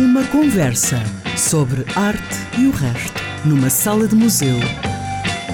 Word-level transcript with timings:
Uma 0.00 0.26
conversa 0.28 0.96
sobre 1.36 1.82
arte 1.94 2.38
e 2.58 2.66
o 2.66 2.70
resto, 2.70 3.20
numa 3.46 3.68
sala 3.68 4.08
de 4.08 4.16
museu, 4.16 4.56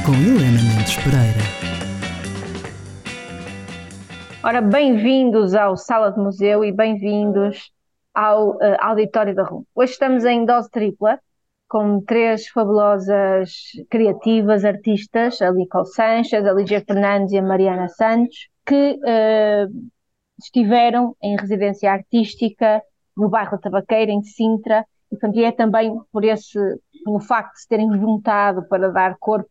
com 0.06 0.12
Helena 0.12 0.62
Mendes 0.62 0.94
Pereira. 1.02 1.42
Ora, 4.44 4.60
bem-vindos 4.60 5.52
ao 5.52 5.76
Sala 5.76 6.12
de 6.12 6.20
Museu 6.20 6.64
e 6.64 6.70
bem-vindos 6.70 7.72
ao 8.14 8.50
uh, 8.50 8.58
Auditório 8.78 9.34
da 9.34 9.42
RUM. 9.42 9.64
Hoje 9.74 9.94
estamos 9.94 10.24
em 10.24 10.44
dose 10.44 10.70
tripla, 10.70 11.18
com 11.68 12.00
três 12.00 12.46
fabulosas 12.46 13.50
criativas, 13.90 14.64
artistas, 14.64 15.42
a 15.42 15.50
Nicole 15.50 15.86
Sanches, 15.86 16.46
a 16.46 16.52
Lígia 16.52 16.84
Fernandes 16.86 17.32
e 17.32 17.38
a 17.38 17.42
Mariana 17.42 17.88
Santos, 17.88 18.48
que 18.64 18.92
uh, 18.92 19.88
estiveram 20.38 21.16
em 21.20 21.36
residência 21.36 21.90
artística 21.90 22.80
no 23.16 23.28
bairro 23.28 23.52
da 23.52 23.58
Tabaqueira, 23.58 24.12
em 24.12 24.22
Sintra, 24.22 24.84
e 25.10 25.16
portanto, 25.16 25.38
é 25.38 25.52
também 25.52 25.98
por 26.12 26.24
esse, 26.24 26.58
pelo 27.04 27.20
facto 27.20 27.54
de 27.54 27.60
se 27.60 27.68
terem 27.68 27.90
juntado 27.92 28.66
para 28.68 28.90
dar 28.90 29.16
corpo 29.18 29.50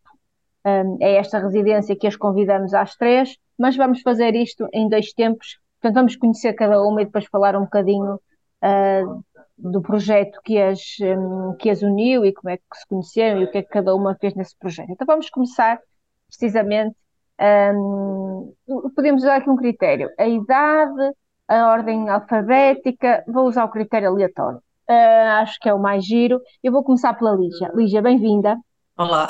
um, 0.64 0.98
a 1.02 1.08
esta 1.08 1.38
residência 1.38 1.96
que 1.96 2.06
as 2.06 2.16
convidamos 2.16 2.74
às 2.74 2.94
três, 2.96 3.36
mas 3.58 3.76
vamos 3.76 4.02
fazer 4.02 4.34
isto 4.34 4.68
em 4.72 4.88
dois 4.88 5.12
tempos, 5.12 5.58
portanto 5.80 5.94
vamos 5.94 6.16
conhecer 6.16 6.52
cada 6.54 6.82
uma 6.82 7.02
e 7.02 7.06
depois 7.06 7.26
falar 7.26 7.56
um 7.56 7.64
bocadinho 7.64 8.14
uh, 8.14 9.24
do 9.56 9.80
projeto 9.80 10.40
que 10.44 10.60
as, 10.60 10.80
um, 11.00 11.56
que 11.58 11.70
as 11.70 11.82
uniu 11.82 12.24
e 12.24 12.32
como 12.32 12.50
é 12.50 12.58
que 12.58 12.64
se 12.74 12.86
conheceram 12.86 13.40
e 13.40 13.44
o 13.44 13.50
que 13.50 13.58
é 13.58 13.62
que 13.62 13.68
cada 13.68 13.94
uma 13.94 14.14
fez 14.16 14.34
nesse 14.34 14.56
projeto. 14.58 14.90
Então 14.90 15.06
vamos 15.06 15.30
começar 15.30 15.80
precisamente 16.28 16.94
um, 17.40 18.54
podemos 18.94 19.22
usar 19.22 19.36
aqui 19.36 19.50
um 19.50 19.56
critério: 19.56 20.10
a 20.18 20.26
idade, 20.26 21.12
a 21.48 21.68
ordem 21.68 22.08
alfabética, 22.08 23.22
vou 23.26 23.46
usar 23.46 23.64
o 23.64 23.70
critério 23.70 24.08
aleatório. 24.08 24.58
Uh, 24.88 25.40
acho 25.40 25.58
que 25.60 25.68
é 25.68 25.74
o 25.74 25.78
mais 25.78 26.04
giro. 26.04 26.40
Eu 26.62 26.72
vou 26.72 26.82
começar 26.82 27.14
pela 27.14 27.34
Lígia. 27.34 27.70
Lígia, 27.74 28.02
bem-vinda. 28.02 28.56
Olá. 28.96 29.28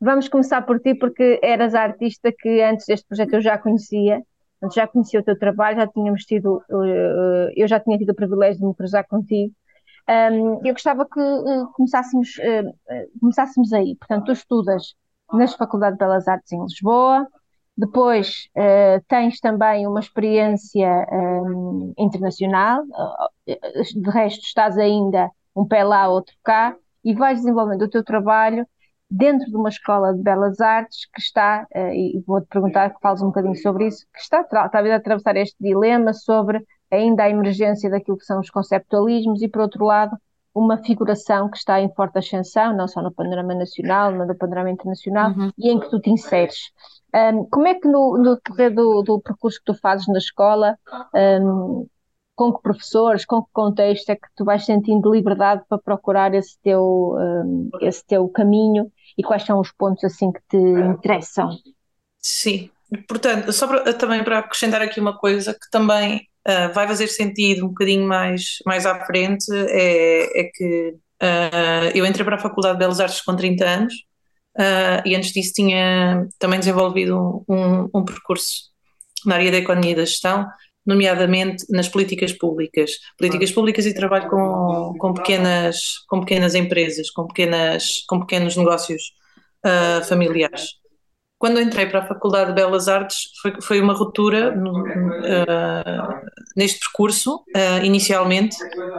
Vamos 0.00 0.28
começar 0.28 0.62
por 0.62 0.80
ti, 0.80 0.94
porque 0.94 1.38
eras 1.42 1.74
a 1.74 1.82
artista 1.82 2.32
que 2.32 2.62
antes 2.62 2.86
deste 2.86 3.06
projeto 3.06 3.34
eu 3.34 3.40
já 3.40 3.58
conhecia, 3.58 4.22
já 4.72 4.86
conhecia 4.86 5.20
o 5.20 5.22
teu 5.22 5.38
trabalho, 5.38 5.76
já 5.76 5.86
tínhamos 5.86 6.24
tido, 6.24 6.62
uh, 6.70 7.50
eu 7.54 7.68
já 7.68 7.78
tinha 7.78 7.98
tido 7.98 8.10
o 8.10 8.14
privilégio 8.14 8.60
de 8.60 8.66
me 8.66 8.74
cruzar 8.74 9.06
contigo. 9.06 9.52
Um, 10.08 10.60
eu 10.64 10.72
gostava 10.72 11.06
que 11.06 11.20
uh, 11.20 11.70
começássemos, 11.72 12.30
começássemos 13.20 13.72
aí. 13.72 13.94
Portanto, 13.96 14.26
tu 14.26 14.32
estudas 14.32 14.94
na 15.32 15.46
Faculdade 15.46 15.92
de 15.92 15.98
Belas 15.98 16.26
Artes 16.26 16.52
em 16.52 16.62
Lisboa. 16.62 17.26
Depois 17.76 18.48
uh, 18.56 19.02
tens 19.08 19.40
também 19.40 19.86
uma 19.86 20.00
experiência 20.00 21.06
um, 21.10 21.94
eh, 21.96 22.02
internacional, 22.02 22.82
de 23.46 24.10
resto 24.10 24.44
estás 24.44 24.76
ainda 24.76 25.30
um 25.56 25.66
pé 25.66 25.82
lá, 25.82 26.08
outro 26.08 26.34
cá, 26.44 26.76
e 27.02 27.14
vais 27.14 27.38
desenvolvendo 27.38 27.82
o 27.82 27.88
teu 27.88 28.04
trabalho 28.04 28.66
dentro 29.10 29.46
de 29.50 29.56
uma 29.56 29.68
escola 29.68 30.14
de 30.14 30.22
belas 30.22 30.60
artes 30.60 31.06
que 31.12 31.20
está, 31.20 31.66
uh, 31.74 31.92
e 31.92 32.22
vou-te 32.26 32.46
perguntar 32.46 32.90
que 32.90 33.00
fales 33.00 33.22
um 33.22 33.26
bocadinho 33.26 33.56
sobre 33.56 33.88
isso, 33.88 34.06
que 34.14 34.20
está 34.20 34.44
talvez 34.44 34.92
a 34.92 34.96
atravessar 34.96 35.36
este 35.36 35.56
dilema 35.60 36.12
sobre 36.12 36.64
ainda 36.90 37.24
a 37.24 37.30
emergência 37.30 37.90
daquilo 37.90 38.18
que 38.18 38.24
são 38.24 38.40
os 38.40 38.50
conceptualismos 38.50 39.42
e, 39.42 39.48
por 39.48 39.62
outro 39.62 39.84
lado, 39.84 40.16
uma 40.54 40.78
figuração 40.78 41.48
que 41.48 41.56
está 41.56 41.80
em 41.80 41.92
forte 41.94 42.18
ascensão, 42.18 42.76
não 42.76 42.88
só 42.88 43.02
no 43.02 43.12
panorama 43.12 43.54
nacional, 43.54 44.12
mas 44.12 44.28
no 44.28 44.34
panorama 44.36 44.70
internacional, 44.70 45.30
uhum. 45.30 45.50
e 45.56 45.70
em 45.70 45.78
que 45.78 45.88
tu 45.88 46.00
te 46.00 46.10
inseres. 46.10 46.72
Um, 47.14 47.44
como 47.50 47.66
é 47.66 47.74
que 47.74 47.88
no, 47.88 48.16
no 48.18 48.36
decorrer 48.36 48.74
do, 48.74 49.02
do, 49.02 49.20
percurso 49.20 49.58
que 49.58 49.72
tu 49.72 49.74
fazes 49.74 50.06
na 50.08 50.18
escola, 50.18 50.76
um, 51.14 51.86
com 52.34 52.54
que 52.54 52.62
professores, 52.62 53.26
com 53.26 53.42
que 53.42 53.50
contexto 53.52 54.08
é 54.10 54.16
que 54.16 54.28
tu 54.34 54.44
vais 54.44 54.64
sentindo 54.64 55.12
liberdade 55.12 55.62
para 55.68 55.78
procurar 55.78 56.32
esse 56.34 56.56
teu, 56.62 57.16
um, 57.18 57.70
esse 57.82 58.06
teu 58.06 58.28
caminho 58.28 58.90
e 59.18 59.22
quais 59.22 59.44
são 59.44 59.60
os 59.60 59.70
pontos 59.72 60.02
assim 60.04 60.32
que 60.32 60.40
te 60.48 60.56
interessam? 60.56 61.50
Sim, 62.18 62.70
portanto, 63.08 63.52
só 63.52 63.66
para, 63.66 63.92
também 63.92 64.24
para 64.24 64.38
acrescentar 64.38 64.80
aqui 64.80 65.00
uma 65.00 65.18
coisa 65.18 65.52
que 65.52 65.70
também 65.70 66.28
uh, 66.48 66.72
vai 66.72 66.86
fazer 66.86 67.08
sentido 67.08 67.66
um 67.66 67.68
bocadinho 67.68 68.06
mais, 68.06 68.58
mais 68.64 68.86
à 68.86 69.04
frente 69.04 69.46
é, 69.52 70.40
é 70.40 70.44
que 70.44 70.94
uh, 71.22 71.90
eu 71.94 72.06
entrei 72.06 72.24
para 72.24 72.36
a 72.36 72.40
Faculdade 72.40 72.74
de 72.74 72.78
Belas 72.78 73.00
Artes 73.00 73.20
com 73.20 73.36
30 73.36 73.64
anos 73.64 73.94
uh, 74.60 75.02
e 75.08 75.16
antes 75.16 75.32
disso 75.32 75.52
tinha 75.54 76.28
também 76.38 76.58
desenvolvido 76.58 77.44
um, 77.48 77.88
um, 77.94 78.04
percurso 78.04 78.70
na 79.24 79.36
área 79.36 79.50
da 79.50 79.58
economia 79.58 79.92
e 79.92 79.94
da 79.94 80.04
gestão, 80.04 80.46
nomeadamente 80.84 81.64
nas 81.70 81.88
políticas 81.88 82.32
públicas, 82.32 82.92
políticas 83.18 83.50
públicas 83.50 83.86
e 83.86 83.94
trabalho 83.94 84.28
com, 84.28 84.94
com, 84.98 85.14
pequenas, 85.14 85.98
com 86.08 86.20
pequenas 86.20 86.54
empresas, 86.54 87.10
com, 87.10 87.26
pequenas, 87.26 88.04
com 88.06 88.20
pequenos 88.20 88.56
negócios 88.56 89.02
familiares. 90.08 90.80
Quando 91.40 91.58
entrei 91.58 91.86
para 91.86 92.00
a 92.00 92.06
Faculdade 92.06 92.50
de 92.50 92.54
Belas 92.54 92.86
Artes 92.86 93.30
foi, 93.40 93.54
foi 93.62 93.80
uma 93.80 93.94
ruptura 93.94 94.54
uh, 94.54 96.30
neste 96.54 96.80
percurso 96.80 97.44
uh, 97.56 97.82
inicialmente 97.82 98.56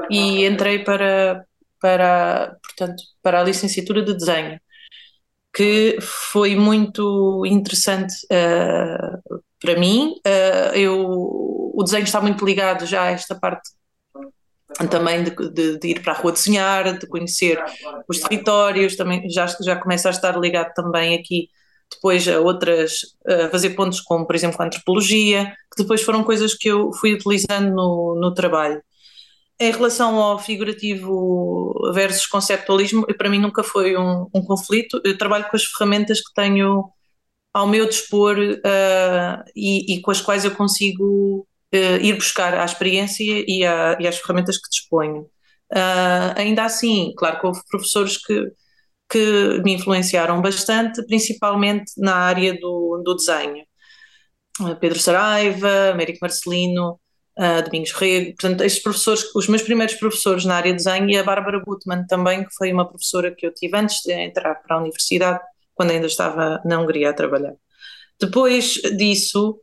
e 0.09 0.43
entrei 0.45 0.83
para 0.83 1.45
para 1.79 2.57
portanto 2.63 3.03
para 3.21 3.41
a 3.41 3.43
licenciatura 3.43 4.01
de 4.03 4.15
desenho 4.15 4.59
que 5.53 5.97
foi 6.01 6.55
muito 6.55 7.45
interessante 7.45 8.13
uh, 8.31 9.39
para 9.59 9.79
mim 9.79 10.15
eu 10.73 11.05
o 11.73 11.83
desenho 11.83 12.03
está 12.03 12.21
muito 12.21 12.45
ligado 12.45 12.85
já 12.85 13.03
a 13.03 13.11
esta 13.11 13.35
parte 13.35 13.71
também 14.89 15.23
de, 15.23 15.31
de, 15.51 15.79
de, 15.79 15.87
ir 15.89 16.01
para 16.01 16.13
a 16.13 16.15
rua 16.15 16.31
desenhar, 16.31 16.97
de 16.97 17.07
conhecer 17.07 17.61
os 18.07 18.19
territórios, 18.19 18.95
também 18.95 19.29
já, 19.29 19.45
já 19.61 19.75
começa 19.75 20.07
a 20.07 20.11
estar 20.11 20.37
ligado 20.39 20.73
também 20.73 21.17
aqui 21.17 21.49
depois 21.93 22.27
a 22.27 22.39
outras, 22.39 23.01
a 23.27 23.49
fazer 23.49 23.71
pontos 23.71 23.99
como, 23.99 24.25
por 24.25 24.35
exemplo, 24.35 24.61
a 24.61 24.65
antropologia, 24.65 25.53
que 25.75 25.83
depois 25.83 26.01
foram 26.01 26.23
coisas 26.23 26.53
que 26.53 26.69
eu 26.69 26.91
fui 26.93 27.13
utilizando 27.13 27.69
no, 27.73 28.15
no 28.15 28.33
trabalho. 28.33 28.81
Em 29.61 29.69
relação 29.69 30.17
ao 30.17 30.39
figurativo 30.39 31.71
versus 31.93 32.25
conceptualismo, 32.25 33.05
para 33.15 33.29
mim 33.29 33.37
nunca 33.37 33.63
foi 33.63 33.95
um, 33.95 34.27
um 34.33 34.43
conflito. 34.43 34.99
Eu 35.05 35.15
trabalho 35.15 35.47
com 35.47 35.55
as 35.55 35.63
ferramentas 35.65 36.19
que 36.19 36.33
tenho 36.33 36.89
ao 37.53 37.67
meu 37.67 37.87
dispor 37.87 38.37
uh, 38.39 39.43
e, 39.55 39.93
e, 39.93 40.01
com 40.01 40.09
as 40.09 40.19
quais 40.19 40.45
eu 40.45 40.55
consigo 40.55 41.47
uh, 41.75 41.97
ir 42.01 42.15
buscar 42.15 42.55
a 42.55 42.65
experiência 42.65 43.23
e, 43.23 43.63
a, 43.63 43.97
e, 43.99 44.07
as 44.07 44.17
ferramentas 44.17 44.57
que 44.57 44.67
disponho. 44.67 45.29
Uh, 45.71 46.33
ainda 46.35 46.65
assim, 46.65 47.13
claro 47.15 47.39
que 47.39 47.45
houve 47.45 47.61
professores 47.69 48.17
que 48.17 48.51
que 49.11 49.61
me 49.63 49.73
influenciaram 49.73 50.41
bastante, 50.41 51.05
principalmente 51.05 51.91
na 51.97 52.15
área 52.15 52.57
do, 52.57 53.01
do 53.03 53.15
desenho. 53.15 53.65
Pedro 54.79 54.99
Saraiva, 54.99 55.89
Américo 55.91 56.19
Marcelino, 56.21 56.97
uh, 57.37 57.63
Domingos 57.63 57.91
Rego, 57.91 58.35
portanto, 58.37 58.61
estes 58.61 58.81
professores, 58.81 59.23
os 59.35 59.47
meus 59.47 59.61
primeiros 59.61 59.95
professores 59.95 60.45
na 60.45 60.55
área 60.55 60.71
de 60.71 60.77
desenho 60.77 61.09
e 61.09 61.17
a 61.17 61.23
Bárbara 61.23 61.61
Gutmann 61.65 62.05
também, 62.07 62.43
que 62.43 62.53
foi 62.55 62.71
uma 62.71 62.87
professora 62.87 63.33
que 63.33 63.45
eu 63.45 63.53
tive 63.53 63.77
antes 63.77 64.01
de 64.03 64.13
entrar 64.13 64.55
para 64.55 64.75
a 64.75 64.79
universidade, 64.79 65.39
quando 65.73 65.91
ainda 65.91 66.07
estava 66.07 66.61
na 66.65 66.79
Hungria 66.79 67.09
a 67.09 67.13
trabalhar. 67.13 67.53
Depois 68.19 68.73
disso, 68.97 69.59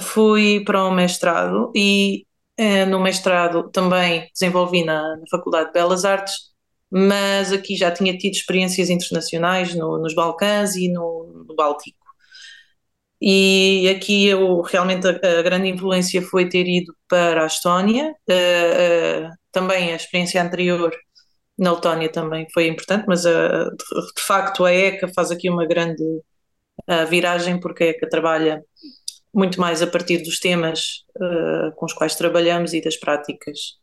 fui 0.00 0.62
para 0.64 0.84
o 0.84 0.90
mestrado 0.90 1.72
e 1.74 2.26
eh, 2.56 2.84
no 2.86 3.00
mestrado 3.00 3.70
também 3.70 4.28
desenvolvi 4.32 4.84
na, 4.84 5.16
na 5.16 5.24
Faculdade 5.30 5.68
de 5.68 5.72
Belas 5.72 6.04
Artes 6.04 6.52
mas 6.94 7.50
aqui 7.50 7.74
já 7.74 7.90
tinha 7.90 8.16
tido 8.18 8.34
experiências 8.34 8.90
internacionais 8.90 9.74
no, 9.74 9.96
nos 9.96 10.14
Balcãs 10.14 10.76
e 10.76 10.88
no, 10.90 11.46
no, 11.48 11.56
Báltico. 11.56 11.96
E 13.24 13.88
aqui 13.88 14.26
eu 14.26 14.62
realmente 14.62 15.06
a, 15.06 15.10
a, 15.10 15.42
grande 15.42 15.68
influência 15.68 16.20
foi 16.20 16.48
ter 16.48 16.66
ido 16.66 16.92
para 17.08 17.44
a 17.44 17.46
Estónia, 17.46 18.10
uh, 18.28 19.28
uh, 19.28 19.30
também 19.52 19.92
a 19.92 19.96
experiência 19.96 20.42
anterior 20.42 20.92
na 21.56 21.72
Letónia 21.72 22.10
também 22.10 22.48
foi 22.52 22.66
importante, 22.66 23.04
mas 23.06 23.24
uh, 23.24 23.28
de, 23.70 24.12
de, 24.16 24.22
facto 24.22 24.64
a 24.64 24.72
ECA 24.74 25.06
faz 25.14 25.30
aqui 25.30 25.48
uma 25.48 25.64
grande 25.66 26.02
viragem, 27.08 27.60
porque 27.60 27.84
a 27.84 27.86
ECA 27.88 28.08
trabalha 28.08 28.64
muito 29.32 29.60
mais 29.60 29.82
a 29.82 29.86
partir 29.86 30.18
dos 30.18 30.40
temas 30.40 31.04
com 31.76 31.86
os 31.86 31.92
quais 31.92 32.16
trabalhamos 32.16 32.72
e 32.72 32.82
das 32.82 32.96
práticas 32.96 33.76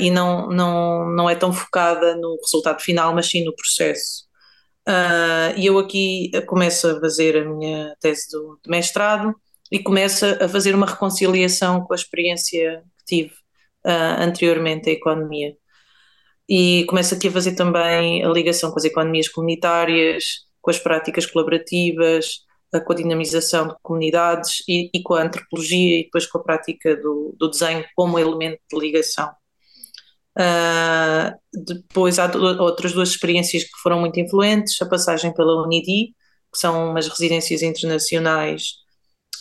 e 0.00 0.10
não, 0.10 0.48
não, 0.50 1.10
não 1.10 1.30
é 1.30 1.34
tão 1.34 1.52
focada 1.52 2.14
no 2.16 2.36
resultado 2.42 2.82
final, 2.82 3.14
mas 3.14 3.30
sim 3.30 3.44
no 3.44 3.54
processo. 3.54 4.23
Uh, 4.86 5.56
e 5.56 5.66
eu 5.66 5.78
aqui 5.78 6.30
começo 6.46 6.86
a 6.88 7.00
fazer 7.00 7.38
a 7.38 7.44
minha 7.44 7.96
tese 8.00 8.30
do, 8.30 8.58
de 8.62 8.70
mestrado 8.70 9.34
e 9.72 9.78
começo 9.82 10.26
a 10.26 10.48
fazer 10.48 10.74
uma 10.74 10.86
reconciliação 10.86 11.82
com 11.82 11.94
a 11.94 11.96
experiência 11.96 12.82
que 12.98 13.04
tive 13.04 13.34
uh, 13.86 14.20
anteriormente 14.20 14.90
à 14.90 14.92
economia. 14.92 15.56
E 16.48 16.84
começo 16.86 17.14
aqui 17.14 17.28
a 17.28 17.32
fazer 17.32 17.54
também 17.54 18.22
a 18.22 18.28
ligação 18.28 18.70
com 18.70 18.78
as 18.78 18.84
economias 18.84 19.28
comunitárias, 19.28 20.44
com 20.60 20.70
as 20.70 20.78
práticas 20.78 21.26
colaborativas, 21.26 22.44
com 22.86 22.92
a 22.92 22.96
dinamização 22.96 23.68
de 23.68 23.74
comunidades 23.82 24.62
e, 24.68 24.90
e, 24.92 25.02
com 25.02 25.14
a 25.14 25.22
antropologia 25.22 26.00
e 26.00 26.04
depois 26.04 26.26
com 26.26 26.38
a 26.38 26.42
prática 26.42 26.96
do, 26.96 27.34
do 27.38 27.48
desenho 27.48 27.84
como 27.94 28.18
elemento 28.18 28.60
de 28.70 28.78
ligação. 28.78 29.30
Uh, 30.36 31.30
depois 31.52 32.18
há 32.18 32.26
outras 32.60 32.92
duas 32.92 33.10
experiências 33.10 33.62
que 33.62 33.78
foram 33.82 34.00
muito 34.00 34.18
influentes, 34.18 34.80
a 34.82 34.86
passagem 34.86 35.32
pela 35.32 35.62
Unidi, 35.62 36.14
que 36.52 36.58
são 36.58 36.90
umas 36.90 37.06
residências 37.08 37.62
internacionais 37.62 38.74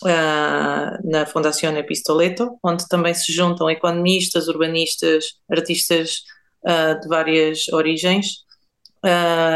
uh, 0.03 1.09
na 1.09 1.25
Fundação 1.25 1.75
Epistoleto, 1.75 2.57
onde 2.63 2.87
também 2.87 3.13
se 3.13 3.31
juntam 3.31 3.69
economistas, 3.69 4.47
urbanistas, 4.47 5.25
artistas 5.49 6.21
uh, 6.63 6.99
de 6.99 7.07
várias 7.07 7.67
origens 7.69 8.43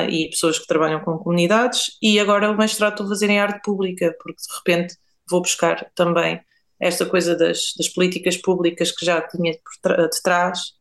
e 0.09 0.29
pessoas 0.29 0.59
que 0.59 0.67
trabalham 0.67 0.99
com 0.99 1.17
comunidades, 1.19 1.97
e 2.01 2.19
agora 2.19 2.51
o 2.51 2.57
mestrado 2.57 2.91
estou 2.91 3.05
a 3.05 3.09
fazer 3.09 3.29
em 3.29 3.39
arte 3.39 3.61
pública, 3.63 4.13
porque 4.21 4.41
de 4.41 4.57
repente 4.57 4.95
vou 5.29 5.41
buscar 5.41 5.89
também 5.95 6.41
esta 6.81 7.05
coisa 7.05 7.33
das, 7.33 7.71
das 7.77 7.87
políticas 7.87 8.35
públicas 8.35 8.91
que 8.91 9.05
já 9.05 9.21
tinha 9.21 9.53
de 9.53 10.21
trás 10.21 10.76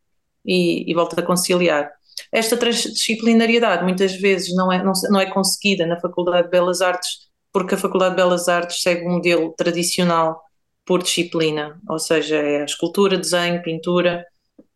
e, 0.46 0.90
e 0.90 0.94
volta 0.94 1.20
a 1.20 1.24
conciliar. 1.24 1.90
Esta 2.32 2.56
transdisciplinariedade 2.56 3.84
muitas 3.84 4.14
vezes 4.14 4.54
não 4.54 4.72
é, 4.72 4.82
não, 4.82 4.92
não 5.10 5.20
é 5.20 5.26
conseguida 5.26 5.86
na 5.86 6.00
Faculdade 6.00 6.44
de 6.44 6.50
Belas 6.50 6.80
Artes, 6.80 7.26
porque 7.52 7.74
a 7.74 7.78
Faculdade 7.78 8.14
de 8.14 8.22
Belas 8.22 8.48
Artes 8.48 8.80
segue 8.80 9.06
um 9.06 9.12
modelo 9.12 9.52
tradicional 9.56 10.40
por 10.84 11.02
disciplina, 11.02 11.78
ou 11.88 11.98
seja, 11.98 12.36
é 12.36 12.64
escultura, 12.64 13.18
desenho, 13.18 13.62
pintura, 13.62 14.24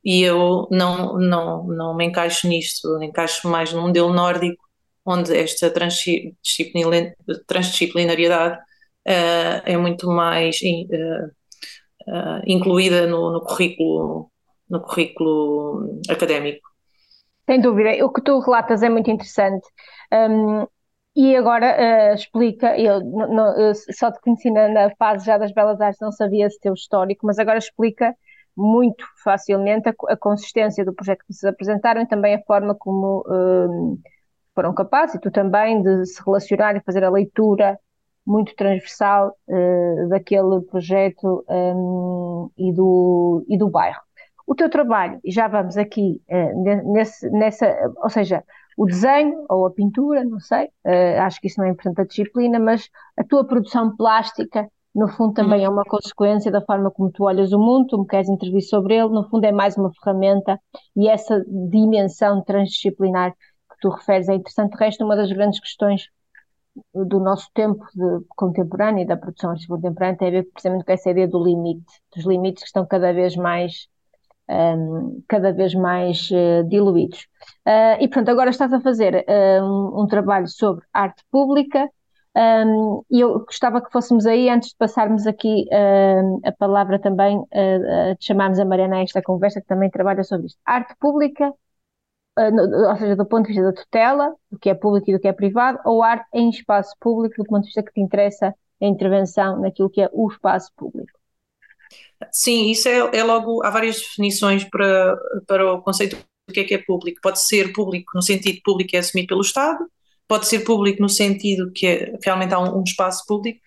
e 0.04 0.22
eu 0.22 0.66
não, 0.70 1.18
não, 1.18 1.66
não 1.66 1.96
me 1.96 2.04
encaixo 2.06 2.46
nisto, 2.48 3.02
encaixo 3.02 3.48
mais 3.48 3.72
num 3.72 3.82
modelo 3.82 4.12
nórdico, 4.12 4.62
onde 5.04 5.36
esta 5.36 5.70
transdisciplinariedade 5.70 8.56
uh, 8.56 9.62
é 9.64 9.76
muito 9.76 10.08
mais 10.08 10.58
uh, 10.62 11.26
uh, 12.08 12.40
incluída 12.46 13.06
no, 13.06 13.32
no 13.32 13.42
currículo 13.42 14.29
no 14.70 14.80
currículo 14.80 16.00
académico. 16.08 16.68
Sem 17.46 17.60
dúvida, 17.60 18.04
o 18.04 18.12
que 18.12 18.22
tu 18.22 18.38
relatas 18.38 18.82
é 18.82 18.88
muito 18.88 19.10
interessante. 19.10 19.66
Um, 20.12 20.66
e 21.16 21.34
agora 21.34 22.12
uh, 22.12 22.14
explica, 22.14 22.78
eu, 22.78 23.00
eu, 23.58 23.74
só 23.92 24.12
te 24.12 24.20
conheci 24.20 24.50
na, 24.50 24.68
na, 24.68 24.90
fase 24.96 25.26
já 25.26 25.36
das 25.36 25.52
belas 25.52 25.80
artes, 25.80 26.00
não 26.00 26.12
sabia 26.12 26.46
esse 26.46 26.60
teu 26.60 26.72
histórico, 26.72 27.26
mas 27.26 27.38
agora 27.38 27.58
explica 27.58 28.14
muito 28.56 29.04
facilmente 29.24 29.88
a, 29.88 29.94
a 30.08 30.16
consistência 30.16 30.84
do 30.84 30.94
projeto 30.94 31.24
que 31.26 31.34
vocês 31.34 31.52
apresentaram 31.52 32.02
e 32.02 32.06
também 32.06 32.34
a 32.34 32.42
forma 32.44 32.76
como 32.76 33.24
um, 33.28 33.98
foram 34.54 34.72
capazes, 34.72 35.16
e 35.16 35.20
tu 35.20 35.30
também, 35.32 35.82
de 35.82 36.06
se 36.06 36.22
relacionar 36.24 36.76
e 36.76 36.82
fazer 36.82 37.02
a 37.02 37.10
leitura 37.10 37.78
muito 38.24 38.54
transversal 38.54 39.34
uh, 39.48 40.08
daquele 40.08 40.60
projeto 40.70 41.44
um, 41.48 42.50
e, 42.56 42.72
do, 42.72 43.44
e 43.48 43.58
do 43.58 43.68
bairro. 43.68 44.00
O 44.50 44.54
teu 44.56 44.68
trabalho, 44.68 45.20
e 45.22 45.30
já 45.30 45.46
vamos 45.46 45.76
aqui 45.76 46.20
uh, 46.28 46.92
nesse, 46.92 47.30
nessa, 47.30 47.72
ou 48.02 48.10
seja, 48.10 48.42
o 48.76 48.84
desenho 48.84 49.46
ou 49.48 49.64
a 49.64 49.70
pintura, 49.70 50.24
não 50.24 50.40
sei, 50.40 50.64
uh, 50.84 51.20
acho 51.20 51.40
que 51.40 51.46
isso 51.46 51.60
não 51.60 51.68
é 51.68 51.70
importante 51.70 52.00
a 52.00 52.04
disciplina, 52.04 52.58
mas 52.58 52.90
a 53.16 53.22
tua 53.22 53.46
produção 53.46 53.96
plástica, 53.96 54.68
no 54.92 55.06
fundo, 55.06 55.34
também 55.34 55.64
é 55.64 55.68
uma 55.68 55.84
consequência 55.84 56.50
da 56.50 56.60
forma 56.60 56.90
como 56.90 57.12
tu 57.12 57.26
olhas 57.26 57.52
o 57.52 57.60
mundo, 57.60 57.86
tu 57.90 58.00
me 58.00 58.06
queres 58.08 58.28
intervir 58.28 58.62
sobre 58.62 58.96
ele, 58.96 59.10
no 59.10 59.22
fundo, 59.30 59.44
é 59.44 59.52
mais 59.52 59.76
uma 59.76 59.92
ferramenta 59.92 60.60
e 60.96 61.08
essa 61.08 61.44
dimensão 61.46 62.42
transdisciplinar 62.42 63.30
que 63.30 63.76
tu 63.80 63.88
referes 63.88 64.28
é 64.28 64.34
interessante. 64.34 64.72
De 64.72 64.84
resto, 64.84 65.04
uma 65.04 65.14
das 65.14 65.30
grandes 65.30 65.60
questões 65.60 66.08
do 66.92 67.20
nosso 67.20 67.48
tempo 67.54 67.84
contemporâneo 68.30 69.02
e 69.02 69.06
da 69.06 69.16
produção 69.16 69.54
contemporânea 69.68 70.16
tem 70.18 70.26
a 70.26 70.32
ver 70.32 70.50
precisamente 70.52 70.84
com 70.84 70.92
essa 70.92 71.08
ideia 71.08 71.28
do 71.28 71.40
limite, 71.40 71.86
dos 72.16 72.26
limites 72.26 72.64
que 72.64 72.66
estão 72.66 72.84
cada 72.84 73.12
vez 73.12 73.36
mais 73.36 73.88
um, 74.50 75.22
cada 75.28 75.52
vez 75.52 75.74
mais 75.74 76.28
uh, 76.30 76.64
diluídos. 76.68 77.28
Uh, 77.66 77.96
e, 78.00 78.08
portanto, 78.08 78.30
agora 78.30 78.50
estás 78.50 78.72
a 78.72 78.80
fazer 78.80 79.24
uh, 79.28 79.64
um, 79.64 80.02
um, 80.02 80.06
trabalho 80.06 80.48
sobre 80.48 80.84
arte 80.92 81.22
pública 81.30 81.88
um, 82.36 83.04
e 83.10 83.20
eu 83.20 83.40
gostava 83.40 83.80
que 83.82 83.90
fôssemos 83.90 84.26
aí, 84.26 84.48
antes 84.48 84.70
de 84.70 84.76
passarmos 84.76 85.26
aqui 85.26 85.66
a 86.44 86.52
palavra 86.52 86.98
também, 86.98 87.38
uh, 87.38 88.16
chamarmos 88.20 88.58
a 88.60 88.64
Mariana 88.64 88.96
a 88.96 89.02
esta 89.02 89.22
conversa, 89.22 89.60
que 89.60 89.66
também 89.66 89.90
trabalha 89.90 90.22
sobre 90.24 90.46
isto. 90.46 90.58
Arte 90.64 90.94
pública, 91.00 91.52
no, 92.38 92.88
ou 92.88 92.96
seja, 92.96 93.16
do 93.16 93.26
ponto 93.26 93.46
de 93.46 93.48
vista 93.48 93.64
da 93.64 93.72
tutela, 93.72 94.34
do 94.50 94.58
que 94.58 94.70
é 94.70 94.74
público 94.74 95.10
e 95.10 95.14
do 95.14 95.20
que 95.20 95.28
é 95.28 95.32
privado, 95.32 95.80
ou 95.84 96.02
arte 96.02 96.26
em 96.32 96.48
espaço 96.50 96.94
público, 97.00 97.34
do 97.36 97.44
ponto 97.44 97.62
de 97.62 97.66
vista 97.66 97.82
que 97.82 97.92
te 97.92 98.00
interessa 98.00 98.54
a 98.80 98.86
intervenção 98.86 99.60
naquilo 99.60 99.90
que 99.90 100.00
é 100.00 100.08
o 100.12 100.28
espaço 100.28 100.70
público. 100.76 101.19
Sim, 102.32 102.70
isso 102.70 102.88
é, 102.88 103.18
é, 103.18 103.24
logo, 103.24 103.64
há 103.64 103.70
várias 103.70 103.96
definições 103.96 104.64
para, 104.64 105.16
para 105.46 105.72
o 105.72 105.82
conceito 105.82 106.16
do 106.16 106.52
que 106.52 106.60
é 106.60 106.64
que 106.64 106.74
é 106.74 106.78
público. 106.78 107.20
Pode 107.22 107.40
ser 107.40 107.72
público 107.72 108.12
no 108.14 108.22
sentido 108.22 108.60
público 108.64 108.94
é 108.94 108.98
assumido 108.98 109.28
pelo 109.28 109.40
Estado, 109.40 109.78
pode 110.28 110.46
ser 110.46 110.60
público 110.60 111.02
no 111.02 111.08
sentido 111.08 111.72
que 111.72 111.86
é, 111.86 112.18
realmente 112.22 112.54
há 112.54 112.58
um, 112.60 112.78
um, 112.78 112.82
espaço 112.84 113.24
público, 113.26 113.60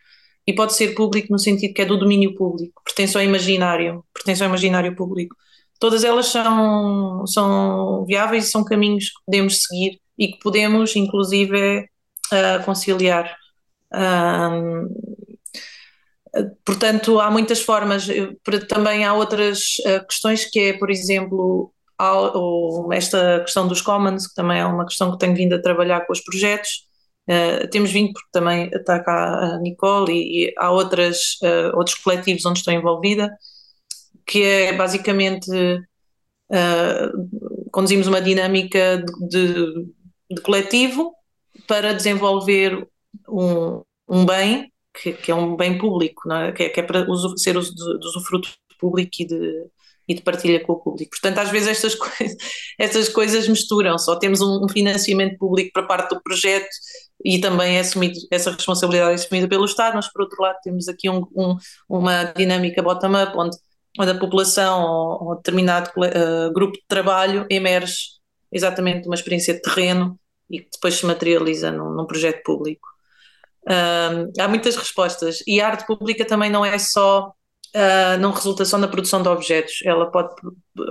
e 0.46 0.54
pode 0.54 0.74
ser 0.76 0.94
público 0.94 1.30
no 1.32 1.40
sentido 1.40 1.74
que 1.74 1.82
é 1.82 1.86
do 1.86 1.98
domínio 1.98 2.36
público, 2.36 2.82
pertence 2.84 3.18
ao 3.18 3.24
imaginário, 3.24 4.06
pertence 4.14 4.44
ao 4.44 4.50
imaginário 4.50 4.96
público. 4.96 5.36
Todas 5.80 6.04
elas 6.04 6.28
são, 6.28 7.26
são 7.28 8.06
viáveis 8.06 8.48
e 8.48 8.52
são 8.52 8.64
caminhos 8.64 9.10
que 9.10 9.26
podemos 9.26 9.64
seguir 9.64 10.00
e 10.18 10.30
que 10.30 10.40
podemos, 10.40 10.96
inclusive, 10.96 11.80
uh, 11.80 12.64
conciliar. 12.66 13.36
Um, 13.94 15.13
Portanto, 16.66 17.20
há 17.20 17.30
muitas 17.30 17.62
formas, 17.62 18.08
também 18.68 19.06
há 19.06 19.14
outras 19.14 19.76
eh, 19.86 20.00
questões 20.00 20.46
que 20.46 20.60
é, 20.60 20.74
por 20.74 20.90
exemplo, 20.90 21.72
esta 22.92 23.42
questão 23.42 23.68
dos 23.68 23.82
commons, 23.82 24.28
que 24.28 24.36
também 24.36 24.60
é 24.60 24.66
uma 24.66 24.86
questão 24.86 25.12
que 25.12 25.20
tenho 25.20 25.36
vindo 25.36 25.54
a 25.54 25.62
trabalhar 25.62 26.02
com 26.06 26.14
os 26.14 26.22
projetos. 26.22 26.88
Uh, 27.30 27.70
temos 27.70 27.92
vindo, 27.92 28.12
porque 28.12 28.28
também 28.34 28.70
está 28.74 29.00
cá 29.00 29.54
a 29.56 29.60
Nicole 29.60 30.12
e, 30.12 30.48
e 30.48 30.54
há 30.58 30.72
outras, 30.72 31.38
uh, 31.42 31.78
outros 31.78 31.96
coletivos 31.98 32.46
onde 32.46 32.60
estou 32.60 32.74
envolvida, 32.74 33.32
que 34.26 34.44
é 34.44 34.74
basicamente 34.74 35.50
uh, 36.50 37.70
conduzimos 37.72 38.08
uma 38.08 38.22
dinâmica 38.22 39.02
de, 39.30 39.54
de, 39.54 39.86
de 40.32 40.42
coletivo 40.42 41.14
para 41.66 41.94
desenvolver 41.94 42.86
um, 43.30 43.82
um 44.10 44.26
bem 44.26 44.73
que, 44.94 45.14
que, 45.14 45.32
é 45.32 45.36
um 45.36 45.56
bem 45.56 45.78
público, 45.78 46.32
é? 46.32 46.52
que, 46.52 46.64
é, 46.64 46.70
que, 46.70 46.80
é, 46.80 46.84
para 46.84 47.10
uso, 47.10 47.38
ser 47.38 47.58
uso 47.58 47.74
de, 47.74 48.00
de 48.00 48.08
usufruto 48.08 48.50
público 48.80 49.12
e 49.20 49.26
de, 49.26 49.68
e 50.08 50.14
de 50.14 50.22
partilha 50.22 50.64
com 50.64 50.74
o 50.74 50.80
público. 50.80 51.12
Portanto, 51.12 51.40
às 51.40 51.50
vezes 51.50 51.70
estas, 51.70 51.98
estas 52.80 53.10
coisas 53.10 53.48
misturam-se, 53.48 54.10
ou 54.10 54.20
temos 54.20 54.42
um, 54.42 54.68
financiamento 54.70 55.38
público 55.38 55.72
para 55.74 55.84
parte 55.84 56.14
do 56.14 56.22
projeto 56.22 56.70
e 57.24 57.40
também 57.40 57.78
é 57.78 57.80
assumido, 57.80 58.20
essa 58.32 58.52
responsabilidade 58.52 59.12
é 59.12 59.16
assumida 59.16 59.48
pelo 59.48 59.66
Estado, 59.66 59.96
mas 59.96 60.12
por 60.12 60.24
outro 60.24 60.42
lado 60.42 60.58
temos 60.64 60.88
aqui 60.88 61.10
um, 61.10 61.26
um, 61.36 61.58
uma 61.88 62.26
dinâmica 62.26 62.82
bottom-up, 62.82 63.34
onde, 63.38 63.58
onde 64.00 64.12
a 64.12 64.20
população 64.20 64.84
ou, 64.84 65.30
ou 65.30 65.36
determinado 65.38 65.90
uh, 65.98 66.52
grupo 66.54 66.74
de 66.74 66.84
trabalho 66.88 67.46
emerge 67.50 68.22
exatamente 68.52 69.04
de 69.04 69.08
uma 69.08 69.16
experiência 69.16 69.54
de 69.54 69.62
terreno 69.62 70.20
e 70.50 70.60
que 70.60 70.70
depois 70.72 70.96
se 70.96 71.06
materializa 71.06 71.72
num, 71.72 71.92
num 71.92 72.06
projeto 72.06 72.44
público 72.44 72.93
há 74.40 74.48
muitas 74.48 74.76
respostas 74.76 75.44
e 75.48 75.62
a 75.62 75.68
arte 75.68 75.86
pública 75.86 76.26
também 76.26 76.50
não 76.50 76.66
é 76.66 76.78
só, 76.78 77.34
uh, 77.76 78.20
não 78.20 78.32
resulta 78.32 78.66
só 78.66 78.78
na 78.78 78.88
produção 78.88 79.22
de 79.22 79.30
objetos, 79.30 79.82
ela 79.86 80.12
pode 80.12 80.36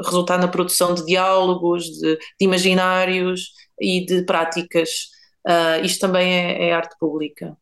resultar 0.04 0.38
na 0.38 0.48
produção 0.48 0.94
de 0.94 1.04
diálogos, 1.04 1.84
de, 1.84 2.16
de 2.16 2.44
imaginários 2.46 3.52
e 3.80 4.04
de 4.04 4.24
práticas. 4.24 5.10
Uh, 5.46 5.84
isto 5.84 6.00
também 6.00 6.32
é, 6.32 6.68
é, 6.68 6.72
arte 6.72 6.96
pública. 6.98 7.56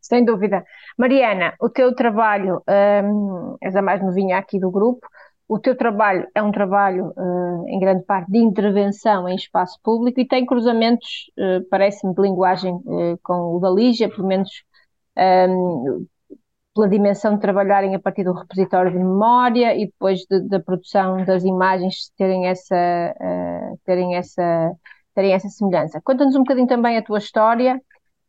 Sem 0.00 0.24
dúvida. 0.24 0.64
Mariana, 0.98 1.54
o 1.60 1.68
teu 1.68 1.94
trabalho, 1.94 2.62
um, 3.04 3.56
és 3.62 3.76
a 3.76 3.82
mais 3.82 4.02
novinha 4.02 4.38
aqui 4.38 4.58
do 4.58 4.70
grupo, 4.70 5.06
o 5.50 5.58
teu 5.58 5.76
trabalho 5.76 6.28
é 6.32 6.40
um 6.40 6.52
trabalho, 6.52 7.12
uh, 7.16 7.68
em 7.68 7.80
grande 7.80 8.04
parte, 8.04 8.30
de 8.30 8.38
intervenção 8.38 9.28
em 9.28 9.34
espaço 9.34 9.80
público 9.82 10.20
e 10.20 10.26
tem 10.26 10.46
cruzamentos, 10.46 11.28
uh, 11.36 11.68
parece-me, 11.68 12.14
de 12.14 12.22
linguagem 12.22 12.72
uh, 12.72 13.18
com 13.20 13.56
o 13.56 13.58
da 13.58 13.68
Lígia, 13.68 14.08
pelo 14.08 14.28
menos 14.28 14.48
um, 15.18 15.20
ehm, 15.20 16.06
pela 16.72 16.88
dimensão 16.88 17.34
de 17.34 17.40
trabalharem 17.40 17.96
a 17.96 17.98
partir 17.98 18.22
do 18.22 18.32
repositório 18.32 18.92
de 18.92 18.98
memória 18.98 19.74
e 19.76 19.86
depois 19.86 20.20
de, 20.20 20.40
da 20.48 20.60
produção 20.60 21.24
das 21.24 21.42
imagens 21.42 22.12
terem 22.16 22.46
essa, 22.46 23.14
terem 23.84 24.14
essa, 24.14 24.72
terem 25.16 25.32
essa 25.32 25.48
semelhança. 25.48 26.00
Conta-nos 26.04 26.36
um 26.36 26.44
bocadinho 26.44 26.68
também 26.68 26.96
a 26.96 27.02
tua 27.02 27.18
história 27.18 27.74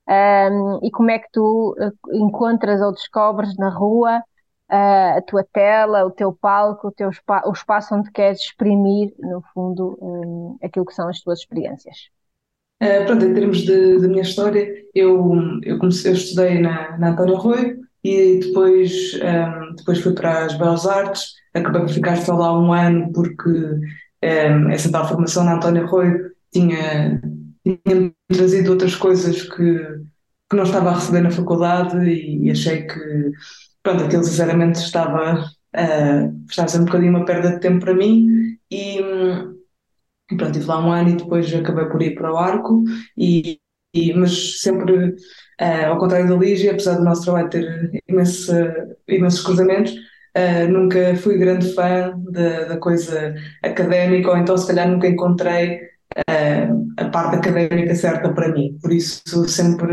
um, 0.10 0.12
ehm, 0.12 0.80
e 0.82 0.90
como 0.90 1.12
é 1.12 1.20
que 1.20 1.28
tu 1.32 1.76
encontras 2.14 2.82
ou 2.82 2.92
descobres 2.92 3.56
na 3.58 3.70
rua 3.70 4.24
a 4.72 5.22
tua 5.22 5.44
tela, 5.44 6.06
o 6.06 6.12
teu 6.12 6.32
palco, 6.32 6.88
o, 6.88 6.92
teu 6.92 7.10
o 7.10 7.52
espaço 7.52 7.94
onde 7.94 8.12
queres 8.12 8.40
exprimir, 8.40 9.14
no 9.20 9.44
fundo, 9.54 9.98
um, 10.02 10.58
aquilo 10.64 10.86
que 10.86 10.94
são 10.94 11.10
as 11.10 11.20
tuas 11.20 11.40
experiências. 11.40 12.10
Uh, 12.82 13.06
pronto, 13.06 13.26
em 13.26 13.34
termos 13.34 13.60
de 13.60 14.08
minha 14.08 14.22
história, 14.22 14.68
eu, 14.96 15.60
eu, 15.62 15.78
comecei, 15.78 16.12
eu 16.12 16.16
estudei 16.16 16.60
na, 16.60 16.98
na 16.98 17.10
António 17.10 17.36
Arroio 17.36 17.80
e 18.04 18.40
depois, 18.40 19.20
um, 19.22 19.76
depois 19.76 20.00
fui 20.00 20.14
para 20.14 20.46
as 20.46 20.58
Belas 20.58 20.88
Artes, 20.88 21.34
acabei 21.54 21.82
por 21.82 21.90
ficar 21.90 22.16
só 22.16 22.36
lá 22.36 22.58
um 22.58 22.72
ano 22.72 23.12
porque 23.14 23.50
um, 23.50 24.70
essa 24.70 24.92
tal 24.92 25.08
formação 25.08 25.44
na 25.44 25.56
Antónia 25.56 25.86
Rui 25.86 26.32
tinha, 26.52 27.22
tinha 27.64 28.14
trazido 28.28 28.72
outras 28.72 28.96
coisas 28.96 29.44
que, 29.44 29.80
que 30.50 30.56
não 30.56 30.64
estava 30.64 30.90
a 30.90 30.96
receber 30.96 31.22
na 31.22 31.32
faculdade 31.32 31.98
e, 32.10 32.48
e 32.48 32.52
achei 32.52 32.84
que, 32.88 33.32
pronto, 33.84 34.04
aquilo 34.04 34.24
sinceramente 34.24 34.80
estava, 34.80 35.40
uh, 35.76 36.46
estava 36.50 36.66
a 36.66 36.68
ser 36.68 36.82
um 36.82 36.86
bocadinho 36.86 37.12
uma 37.12 37.26
perda 37.26 37.52
de 37.52 37.60
tempo 37.60 37.84
para 37.86 37.94
mim 37.94 38.28
e, 38.70 39.00
e 39.00 40.36
pronto, 40.38 40.52
estive 40.52 40.66
lá 40.68 40.86
um 40.86 40.92
ano 40.92 41.10
e 41.10 41.16
depois 41.16 41.54
acabei 41.54 41.86
por 41.86 42.02
ir 42.02 42.16
para 42.16 42.34
o 42.34 42.38
Arco 42.38 42.84
e, 43.18 43.60
e 43.94 44.14
mas 44.14 44.62
sempre 44.62 45.10
uh, 45.10 45.86
ao 45.90 45.98
contrário 45.98 46.30
da 46.30 46.36
Lígia, 46.36 46.72
apesar 46.72 46.96
do 46.96 47.04
nosso 47.04 47.24
trabalho 47.24 47.50
ter 47.50 47.92
imenso, 48.08 48.52
imensos 49.08 49.42
cruzamentos, 49.42 49.94
Uh, 50.34 50.66
nunca 50.72 51.14
fui 51.18 51.38
grande 51.38 51.74
fã 51.74 52.14
da, 52.32 52.64
da 52.64 52.78
coisa 52.78 53.36
académica, 53.62 54.32
ou 54.32 54.38
então 54.38 54.58
se 54.58 54.66
calhar 54.66 54.88
nunca 54.88 55.06
encontrei 55.06 55.82
a 56.98 57.06
parte 57.06 57.38
académica 57.38 57.96
certa 57.96 58.34
para 58.34 58.52
mim. 58.52 58.78
Por 58.82 58.92
isso, 58.92 59.48
sempre, 59.48 59.92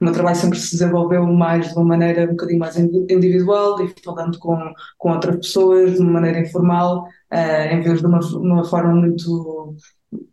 o 0.00 0.04
meu 0.04 0.12
trabalho 0.12 0.36
sempre 0.36 0.58
se 0.58 0.72
desenvolveu 0.72 1.24
mais 1.26 1.68
de 1.68 1.74
uma 1.74 1.84
maneira 1.84 2.24
um 2.24 2.30
bocadinho 2.30 2.58
mais 2.58 2.76
individual 2.76 3.82
e 3.84 3.94
falando 4.02 4.38
com, 4.38 4.58
com 4.98 5.12
outras 5.12 5.36
pessoas 5.36 5.94
de 5.94 6.00
uma 6.00 6.12
maneira 6.12 6.40
informal, 6.40 7.04
uh, 7.32 7.74
em 7.74 7.80
vez 7.80 8.00
de 8.00 8.06
uma, 8.06 8.20
uma 8.20 8.64
forma 8.64 8.94
muito 8.94 9.76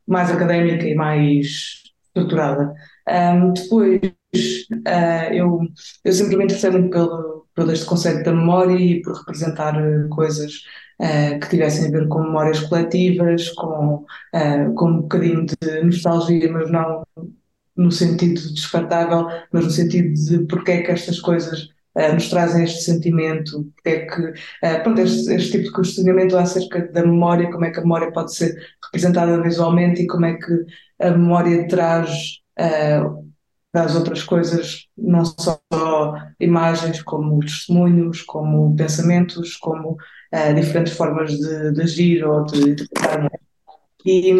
mais 0.07 0.31
académica 0.31 0.87
e 0.87 0.95
mais 0.95 1.83
estruturada. 2.07 2.73
Depois, 3.53 4.01
eu, 5.31 5.61
eu 6.03 6.13
sempre 6.13 6.35
me 6.35 6.43
interessei 6.45 6.71
muito 6.71 6.89
pelo 6.89 7.37
pelo 7.57 7.71
este 7.71 7.85
conceito 7.87 8.23
da 8.23 8.31
memória 8.31 8.75
e 8.75 9.01
por 9.01 9.15
representar 9.15 9.75
uh, 9.75 10.07
coisas 10.09 10.61
uh, 10.99 11.39
que 11.39 11.49
tivessem 11.49 11.87
a 11.87 11.91
ver 11.91 12.07
com 12.07 12.21
memórias 12.21 12.59
coletivas, 12.61 13.49
com, 13.49 14.05
uh, 14.33 14.73
com 14.75 14.89
um 14.89 15.01
bocadinho 15.01 15.45
de 15.45 15.83
nostalgia, 15.83 16.51
mas 16.51 16.71
não 16.71 17.03
no 17.75 17.91
sentido 17.91 18.41
descartável, 18.53 19.27
mas 19.51 19.65
no 19.65 19.69
sentido 19.69 20.13
de 20.13 20.45
porque 20.47 20.71
é 20.71 20.81
que 20.81 20.91
estas 20.91 21.19
coisas 21.19 21.69
nos 22.13 22.29
trazem 22.29 22.63
este 22.63 22.83
sentimento, 22.83 23.71
porque 23.73 23.89
é 23.89 24.05
que, 24.05 24.33
pronto, 24.83 25.01
este, 25.01 25.33
este, 25.33 25.51
tipo 25.51 25.63
de 25.65 25.73
questionamento 25.73 26.37
acerca 26.37 26.87
da 26.91 27.01
memória, 27.03 27.51
como 27.51 27.65
é 27.65 27.71
que 27.71 27.79
a 27.79 27.81
memória 27.81 28.11
pode 28.11 28.35
ser 28.35 28.55
representada 28.83 29.41
visualmente 29.41 30.03
e 30.03 30.07
como 30.07 30.25
é 30.25 30.35
que 30.35 30.65
a 30.99 31.11
memória 31.11 31.67
traz 31.67 32.39
das 33.73 33.95
outras 33.95 34.23
coisas, 34.23 34.87
não 34.97 35.23
só 35.23 35.59
imagens, 36.39 37.01
como 37.03 37.39
testemunhos, 37.41 38.21
como 38.23 38.75
pensamentos, 38.75 39.55
como 39.55 39.97
diferentes 40.53 40.93
formas 40.93 41.31
de, 41.31 41.71
de 41.73 41.81
agir 41.81 42.25
ou 42.25 42.45
de 42.45 42.71
interpretar. 42.71 43.29
E 44.05 44.33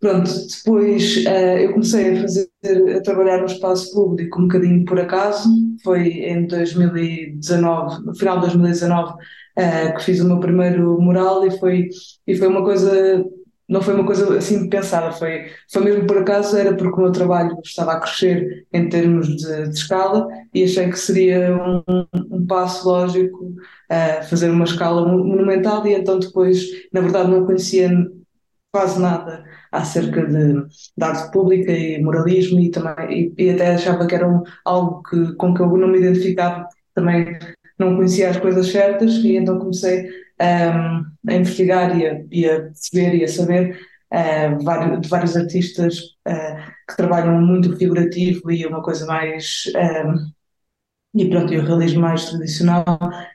pronto, 0.00 0.30
depois 0.30 1.24
uh, 1.26 1.58
eu 1.58 1.72
comecei 1.72 2.12
a 2.12 2.20
fazer, 2.22 2.48
a 2.96 3.00
trabalhar 3.02 3.38
no 3.38 3.46
espaço 3.46 3.92
público 3.92 4.40
um 4.40 4.48
bocadinho 4.48 4.84
por 4.84 4.98
acaso, 5.00 5.48
foi 5.82 6.08
em 6.08 6.46
2019, 6.46 8.04
no 8.04 8.14
final 8.14 8.36
de 8.36 8.46
2019, 8.46 9.12
uh, 9.12 9.16
eh, 9.56 9.92
que 9.92 10.04
fiz 10.04 10.20
o 10.20 10.26
meu 10.26 10.40
primeiro 10.40 11.00
mural 11.00 11.46
e 11.46 11.58
foi, 11.58 11.88
e 12.26 12.36
foi 12.36 12.48
uma 12.48 12.62
coisa 12.62 13.24
não 13.72 13.80
foi 13.80 13.94
uma 13.94 14.04
coisa 14.04 14.36
assim 14.36 14.68
pensada, 14.68 15.12
foi, 15.12 15.46
foi 15.72 15.82
mesmo 15.82 16.06
por 16.06 16.18
acaso, 16.18 16.56
era 16.58 16.76
porque 16.76 17.00
o 17.00 17.04
meu 17.04 17.12
trabalho 17.12 17.56
estava 17.64 17.92
a 17.92 18.00
crescer 18.00 18.66
em 18.70 18.88
termos 18.90 19.28
de, 19.28 19.68
de 19.68 19.74
escala 19.74 20.28
e 20.52 20.64
achei 20.64 20.90
que 20.90 20.98
seria 20.98 21.56
um, 21.56 22.06
um 22.30 22.46
passo 22.46 22.86
lógico 22.86 23.46
uh, 23.46 24.22
fazer 24.28 24.50
uma 24.50 24.64
escala 24.64 25.06
monumental 25.08 25.86
e 25.86 25.94
então 25.94 26.18
depois, 26.18 26.66
na 26.92 27.00
verdade, 27.00 27.30
não 27.30 27.46
conhecia 27.46 27.90
quase 28.70 29.00
nada 29.00 29.42
acerca 29.72 30.26
de, 30.26 30.52
de 30.54 31.04
arte 31.04 31.32
pública 31.32 31.72
e 31.72 32.02
moralismo 32.02 32.60
e, 32.60 32.70
também, 32.70 33.32
e, 33.38 33.44
e 33.46 33.50
até 33.50 33.74
achava 33.74 34.06
que 34.06 34.14
era 34.14 34.28
um, 34.28 34.42
algo 34.66 35.02
que, 35.02 35.34
com 35.36 35.54
que 35.54 35.62
eu 35.62 35.76
não 35.78 35.88
me 35.88 35.98
identificava, 35.98 36.68
também 36.94 37.38
não 37.78 37.96
conhecia 37.96 38.28
as 38.28 38.36
coisas 38.36 38.66
certas 38.70 39.14
e 39.14 39.36
então 39.36 39.58
comecei 39.58 40.08
um, 40.42 41.30
a 41.30 41.34
investigar 41.34 41.98
e 41.98 42.06
a, 42.06 42.24
e 42.30 42.50
a, 42.50 42.62
perceber 42.62 43.14
e 43.16 43.24
a 43.24 43.28
saber 43.28 43.78
uh, 44.12 44.64
vários, 44.64 45.00
de 45.00 45.08
vários 45.08 45.36
artistas 45.36 45.98
uh, 46.28 46.72
que 46.88 46.96
trabalham 46.96 47.40
muito 47.40 47.76
figurativo 47.76 48.50
e 48.50 48.66
uma 48.66 48.82
coisa 48.82 49.06
mais. 49.06 49.64
Um, 49.76 50.32
e 51.14 51.28
pronto, 51.28 51.52
e 51.52 51.58
o 51.58 51.64
realismo 51.64 52.00
mais 52.00 52.24
tradicional 52.24 52.84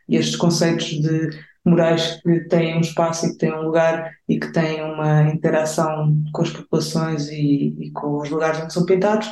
e 0.09 0.15
estes 0.15 0.35
conceitos 0.35 0.87
de 0.87 1.29
morais 1.63 2.19
que 2.23 2.39
têm 2.47 2.77
um 2.77 2.81
espaço 2.81 3.27
e 3.27 3.31
que 3.31 3.37
têm 3.37 3.53
um 3.53 3.61
lugar 3.61 4.11
e 4.27 4.39
que 4.39 4.51
têm 4.51 4.81
uma 4.81 5.29
interação 5.29 6.15
com 6.33 6.41
as 6.41 6.49
populações 6.49 7.29
e, 7.29 7.75
e 7.79 7.91
com 7.91 8.19
os 8.21 8.29
lugares 8.29 8.59
onde 8.61 8.73
são 8.73 8.85
pintados. 8.85 9.27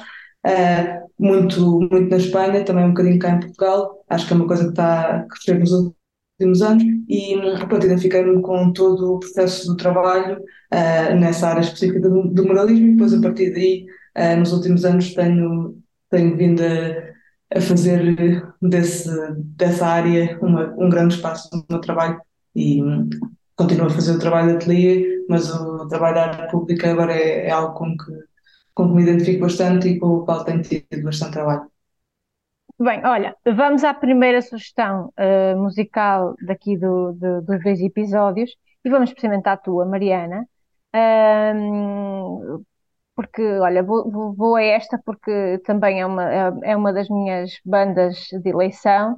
Uh, 0.45 1.05
muito, 1.17 1.79
muito 1.91 2.09
na 2.09 2.17
Espanha, 2.17 2.63
também 2.63 2.85
um 2.85 2.89
bocadinho 2.89 3.17
cá 3.17 3.31
em 3.31 3.39
Portugal. 3.39 4.03
Acho 4.07 4.27
que 4.27 4.33
é 4.33 4.35
uma 4.35 4.47
coisa 4.47 4.65
que 4.65 4.69
está 4.69 5.15
a 5.15 5.27
crescer 5.27 5.57
nos 5.57 5.71
últimos 6.39 6.61
anos 6.61 6.83
e 7.07 7.35
pronto, 7.67 7.85
identifiquei-me 7.85 8.41
com 8.41 8.71
todo 8.73 9.15
o 9.15 9.19
processo 9.19 9.67
do 9.67 9.77
trabalho 9.77 10.37
uh, 10.37 11.15
nessa 11.15 11.49
área 11.49 11.61
específica 11.61 12.01
do, 12.01 12.27
do, 12.27 12.45
moralismo 12.45 12.87
e 12.87 12.91
depois 12.91 13.13
a 13.13 13.21
partir 13.21 13.53
daí 13.53 13.85
uh, 14.17 14.39
nos 14.39 14.51
últimos 14.51 14.83
anos 14.83 15.13
tenho, 15.13 15.77
tenho 16.09 16.35
vindo 16.35 16.61
a, 16.61 17.57
a 17.57 17.61
fazer 17.61 18.53
desse, 18.61 19.09
dessa 19.55 19.87
área 19.87 20.37
uma, 20.41 20.73
um 20.77 20.89
grande 20.89 21.15
espaço 21.15 21.49
no 21.53 21.65
meu 21.69 21.79
trabalho 21.79 22.19
e 22.55 22.83
um, 22.83 23.09
continuo 23.55 23.87
a 23.87 23.89
fazer 23.89 24.15
o 24.15 24.19
trabalho 24.19 24.49
de 24.49 24.55
ateliê, 24.55 25.25
mas 25.29 25.49
o 25.49 25.87
trabalho 25.87 26.15
da 26.15 26.21
área 26.23 26.47
pública 26.49 26.91
agora 26.91 27.13
é, 27.13 27.47
é 27.47 27.51
algo 27.51 27.73
com 27.73 27.95
que, 27.97 28.11
com 28.73 28.89
que 28.89 28.95
me 28.95 29.03
identifico 29.03 29.41
bastante 29.41 29.87
e 29.87 29.99
com 29.99 30.07
o 30.07 30.25
qual 30.25 30.43
tenho 30.43 30.61
tido 30.61 31.03
bastante 31.03 31.33
trabalho. 31.33 31.74
Bem, 32.77 33.05
olha, 33.05 33.35
vamos 33.45 33.83
à 33.85 33.93
primeira 33.93 34.41
sugestão 34.41 35.13
uh, 35.17 35.57
musical 35.57 36.35
daqui 36.45 36.77
do, 36.77 37.13
do, 37.13 37.41
dos 37.41 37.63
dois 37.63 37.79
episódios 37.79 38.51
e 38.83 38.89
vamos 38.89 39.09
experimentar 39.09 39.53
a 39.53 39.57
tua, 39.57 39.85
Mariana. 39.85 40.45
Porque, 43.15 43.41
olha, 43.59 43.81
vou, 43.81 44.33
vou, 44.35 44.55
a 44.57 44.61
esta 44.61 44.99
porque 45.05 45.59
também 45.65 46.01
é 46.01 46.05
uma, 46.05 46.23
é, 46.31 46.51
é 46.71 46.77
uma 46.77 46.91
das 46.91 47.07
minhas 47.09 47.51
bandas 47.63 48.27
de 48.43 48.49
eleição 48.49 49.13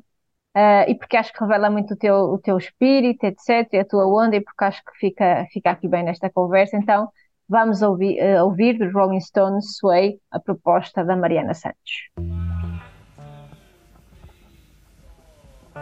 uh, 0.55 0.87
e 0.87 0.95
porque 0.95 1.17
acho 1.17 1.33
que 1.33 1.39
revela 1.39 1.69
muito 1.69 1.95
o 1.95 1.97
teu, 1.97 2.15
o 2.15 2.37
teu 2.37 2.57
espírito, 2.57 3.23
etc., 3.25 3.67
e 3.73 3.79
a 3.79 3.85
tua 3.85 4.05
onda, 4.07 4.35
e 4.35 4.41
porque 4.41 4.63
acho 4.65 4.83
que 4.83 4.91
fica, 4.99 5.47
fica 5.51 5.71
aqui 5.71 5.87
bem 5.87 6.03
nesta 6.03 6.29
conversa. 6.29 6.77
Então, 6.77 7.09
vamos 7.49 7.81
ouvir, 7.81 8.19
uh, 8.21 8.43
ouvir 8.45 8.77
dos 8.77 8.93
Rolling 8.93 9.21
Stones 9.21 9.77
Sway, 9.77 10.19
a 10.31 10.39
proposta 10.39 11.03
da 11.03 11.15
Mariana 11.15 11.55
Santos. 11.55 12.46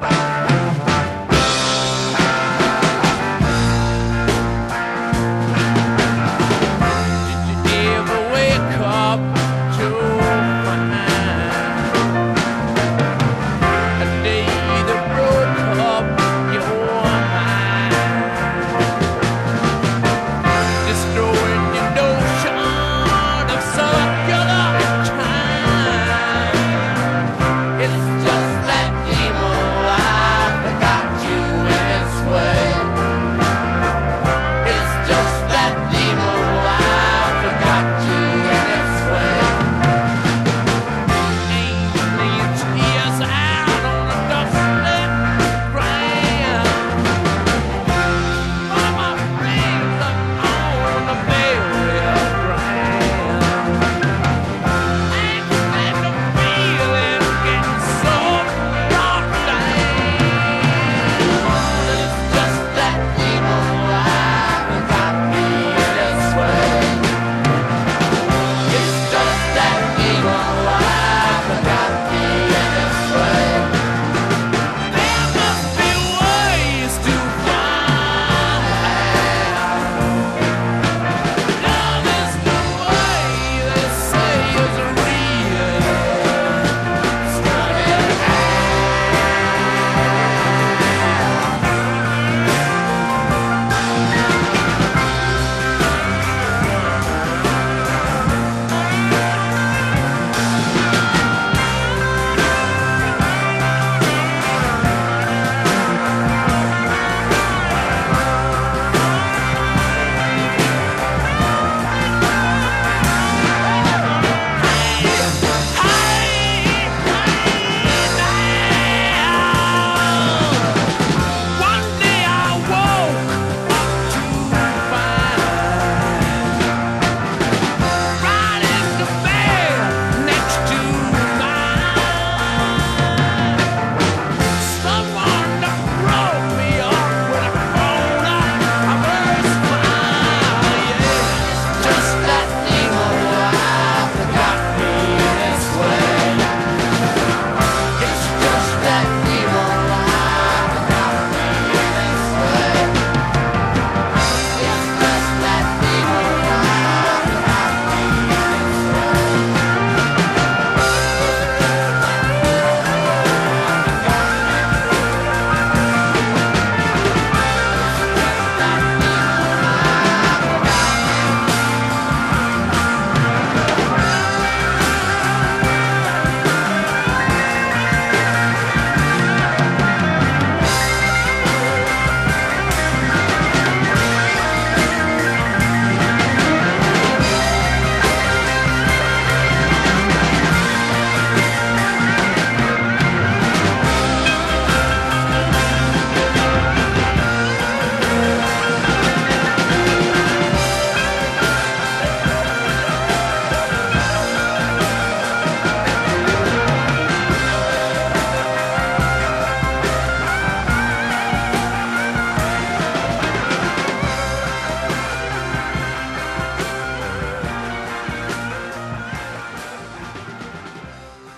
Bye. 0.01 0.64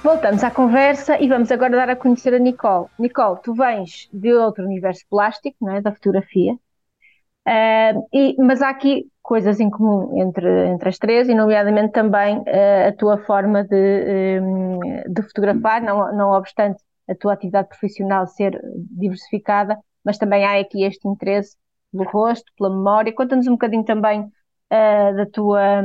Voltamos 0.07 0.41
à 0.41 0.49
conversa 0.49 1.21
e 1.21 1.27
vamos 1.27 1.51
agora 1.51 1.75
dar 1.75 1.89
a 1.89 1.95
conhecer 1.97 2.33
a 2.33 2.39
Nicole. 2.39 2.87
Nicole, 2.97 3.41
tu 3.43 3.53
vens 3.53 4.07
de 4.13 4.31
outro 4.31 4.63
universo 4.63 5.03
plástico, 5.09 5.57
não 5.59 5.75
é? 5.75 5.81
Da 5.81 5.91
fotografia. 5.91 6.53
Uh, 6.53 8.07
e, 8.13 8.33
mas 8.39 8.61
há 8.61 8.69
aqui 8.69 9.11
coisas 9.21 9.59
em 9.59 9.69
comum 9.69 10.17
entre, 10.17 10.69
entre 10.69 10.87
as 10.87 10.97
três, 10.97 11.27
e 11.27 11.35
nomeadamente 11.35 11.91
também 11.91 12.37
uh, 12.37 12.87
a 12.87 12.93
tua 12.93 13.17
forma 13.17 13.65
de, 13.65 14.39
um, 14.41 14.79
de 15.13 15.21
fotografar, 15.23 15.81
não, 15.81 16.15
não 16.15 16.31
obstante 16.31 16.81
a 17.09 17.13
tua 17.13 17.33
atividade 17.33 17.67
profissional 17.67 18.27
ser 18.27 18.57
diversificada, 18.89 19.77
mas 20.05 20.17
também 20.17 20.45
há 20.45 20.57
aqui 20.57 20.85
este 20.85 21.05
interesse 21.05 21.57
pelo 21.91 22.09
rosto, 22.09 22.49
pela 22.57 22.69
memória. 22.69 23.13
Conta-nos 23.13 23.45
um 23.45 23.51
bocadinho 23.51 23.83
também 23.83 24.25
da, 24.69 25.25
tua, 25.25 25.81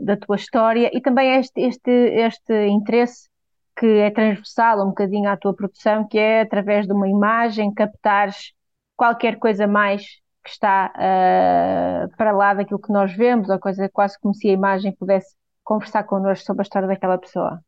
da 0.00 0.16
tua 0.16 0.36
história 0.36 0.90
e 0.94 1.00
também 1.02 1.36
este, 1.36 1.60
este, 1.60 1.90
este 1.90 2.54
interesse 2.68 3.28
que 3.76 3.86
é 3.86 4.10
transversal 4.10 4.82
um 4.82 4.88
bocadinho 4.88 5.28
à 5.28 5.36
tua 5.36 5.54
produção, 5.54 6.06
que 6.08 6.18
é 6.18 6.40
através 6.40 6.86
de 6.86 6.92
uma 6.92 7.08
imagem 7.08 7.72
captares 7.72 8.52
qualquer 8.96 9.38
coisa 9.38 9.66
mais 9.66 10.02
que 10.42 10.50
está 10.50 10.92
uh, 10.94 12.16
para 12.16 12.32
lá 12.32 12.54
daquilo 12.54 12.80
que 12.80 12.92
nós 12.92 13.14
vemos, 13.14 13.50
ou 13.50 13.58
coisa 13.58 13.88
quase 13.88 14.18
como 14.18 14.34
se 14.34 14.48
a 14.48 14.52
imagem 14.52 14.92
pudesse 14.92 15.34
conversar 15.62 16.04
connosco 16.04 16.46
sobre 16.46 16.62
a 16.62 16.64
história 16.64 16.88
daquela 16.88 17.18
pessoa. 17.18 17.60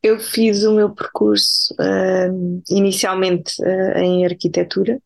Eu 0.00 0.20
fiz 0.20 0.62
o 0.62 0.72
meu 0.72 0.94
percurso 0.94 1.74
uh, 1.74 2.62
inicialmente 2.70 3.60
uh, 3.60 3.98
em 3.98 4.24
arquitetura, 4.24 5.00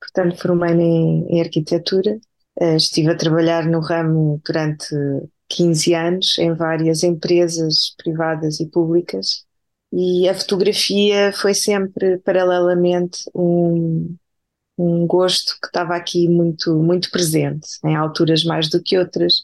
portanto 0.00 0.36
formei-me 0.36 0.82
em, 0.82 1.36
em, 1.36 1.40
arquitetura. 1.40 2.18
estive 2.76 3.10
a 3.10 3.16
trabalhar 3.16 3.66
no 3.66 3.78
ramo 3.78 4.40
durante 4.44 4.88
15 5.48 5.94
anos 5.94 6.38
em 6.38 6.54
várias 6.54 7.04
empresas 7.04 7.94
privadas 7.96 8.58
e 8.58 8.66
públicas 8.66 9.44
e 9.92 10.28
a 10.28 10.34
fotografia 10.34 11.32
foi 11.32 11.52
sempre 11.54 12.18
paralelamente 12.18 13.24
um, 13.34 14.16
um 14.78 15.06
gosto 15.06 15.58
que 15.60 15.66
estava 15.66 15.96
aqui 15.96 16.28
muito, 16.28 16.74
muito 16.78 17.10
presente, 17.10 17.68
em 17.84 17.96
alturas 17.96 18.44
mais 18.44 18.68
do 18.70 18.82
que 18.82 18.98
outras. 18.98 19.40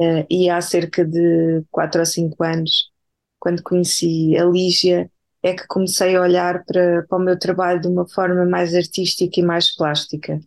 Uh, 0.00 0.24
e 0.30 0.48
há 0.48 0.60
cerca 0.60 1.04
de 1.04 1.62
quatro 1.70 2.00
ou 2.00 2.06
cinco 2.06 2.42
anos, 2.42 2.90
quando 3.38 3.62
conheci 3.62 4.36
a 4.38 4.44
Lígia, 4.44 5.10
é 5.42 5.54
que 5.54 5.66
comecei 5.66 6.16
a 6.16 6.22
olhar 6.22 6.64
para, 6.64 7.04
para 7.06 7.18
o 7.18 7.20
meu 7.20 7.38
trabalho 7.38 7.80
de 7.80 7.88
uma 7.88 8.08
forma 8.08 8.44
mais 8.46 8.74
artística 8.74 9.40
e 9.40 9.42
mais 9.42 9.74
plástica. 9.74 10.38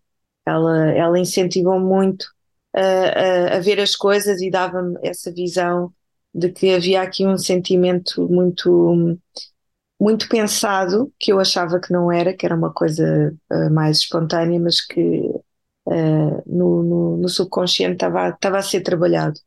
Ela, 0.46 0.92
ela 0.92 1.20
incentivou 1.20 1.80
muito 1.80 2.26
a, 2.76 2.82
a, 2.82 3.58
a 3.58 3.60
ver 3.60 3.80
as 3.80 3.96
coisas 3.96 4.42
e 4.42 4.50
dava-me 4.50 4.98
essa 5.04 5.32
visão 5.32 5.94
de 6.34 6.50
que 6.50 6.74
havia 6.74 7.02
aqui 7.02 7.26
um 7.26 7.38
sentimento 7.38 8.28
muito 8.30 9.18
muito 10.04 10.28
pensado 10.28 11.14
que 11.18 11.32
eu 11.32 11.40
achava 11.40 11.80
que 11.80 11.92
não 11.94 12.12
era, 12.12 12.34
que 12.34 12.46
era 12.46 12.56
uma 12.56 12.74
coisa 12.74 13.34
uh, 13.50 13.74
mais 13.74 14.00
espontânea, 14.00 14.60
mas 14.60 14.82
que 14.86 15.00
uh, 15.86 16.44
no, 16.46 16.84
no, 16.84 17.18
no, 17.18 17.30
subconsciente 17.30 18.04
estava 18.04 18.58
a 18.58 18.62
ser 18.62 18.82
trabalhado. 18.82 19.40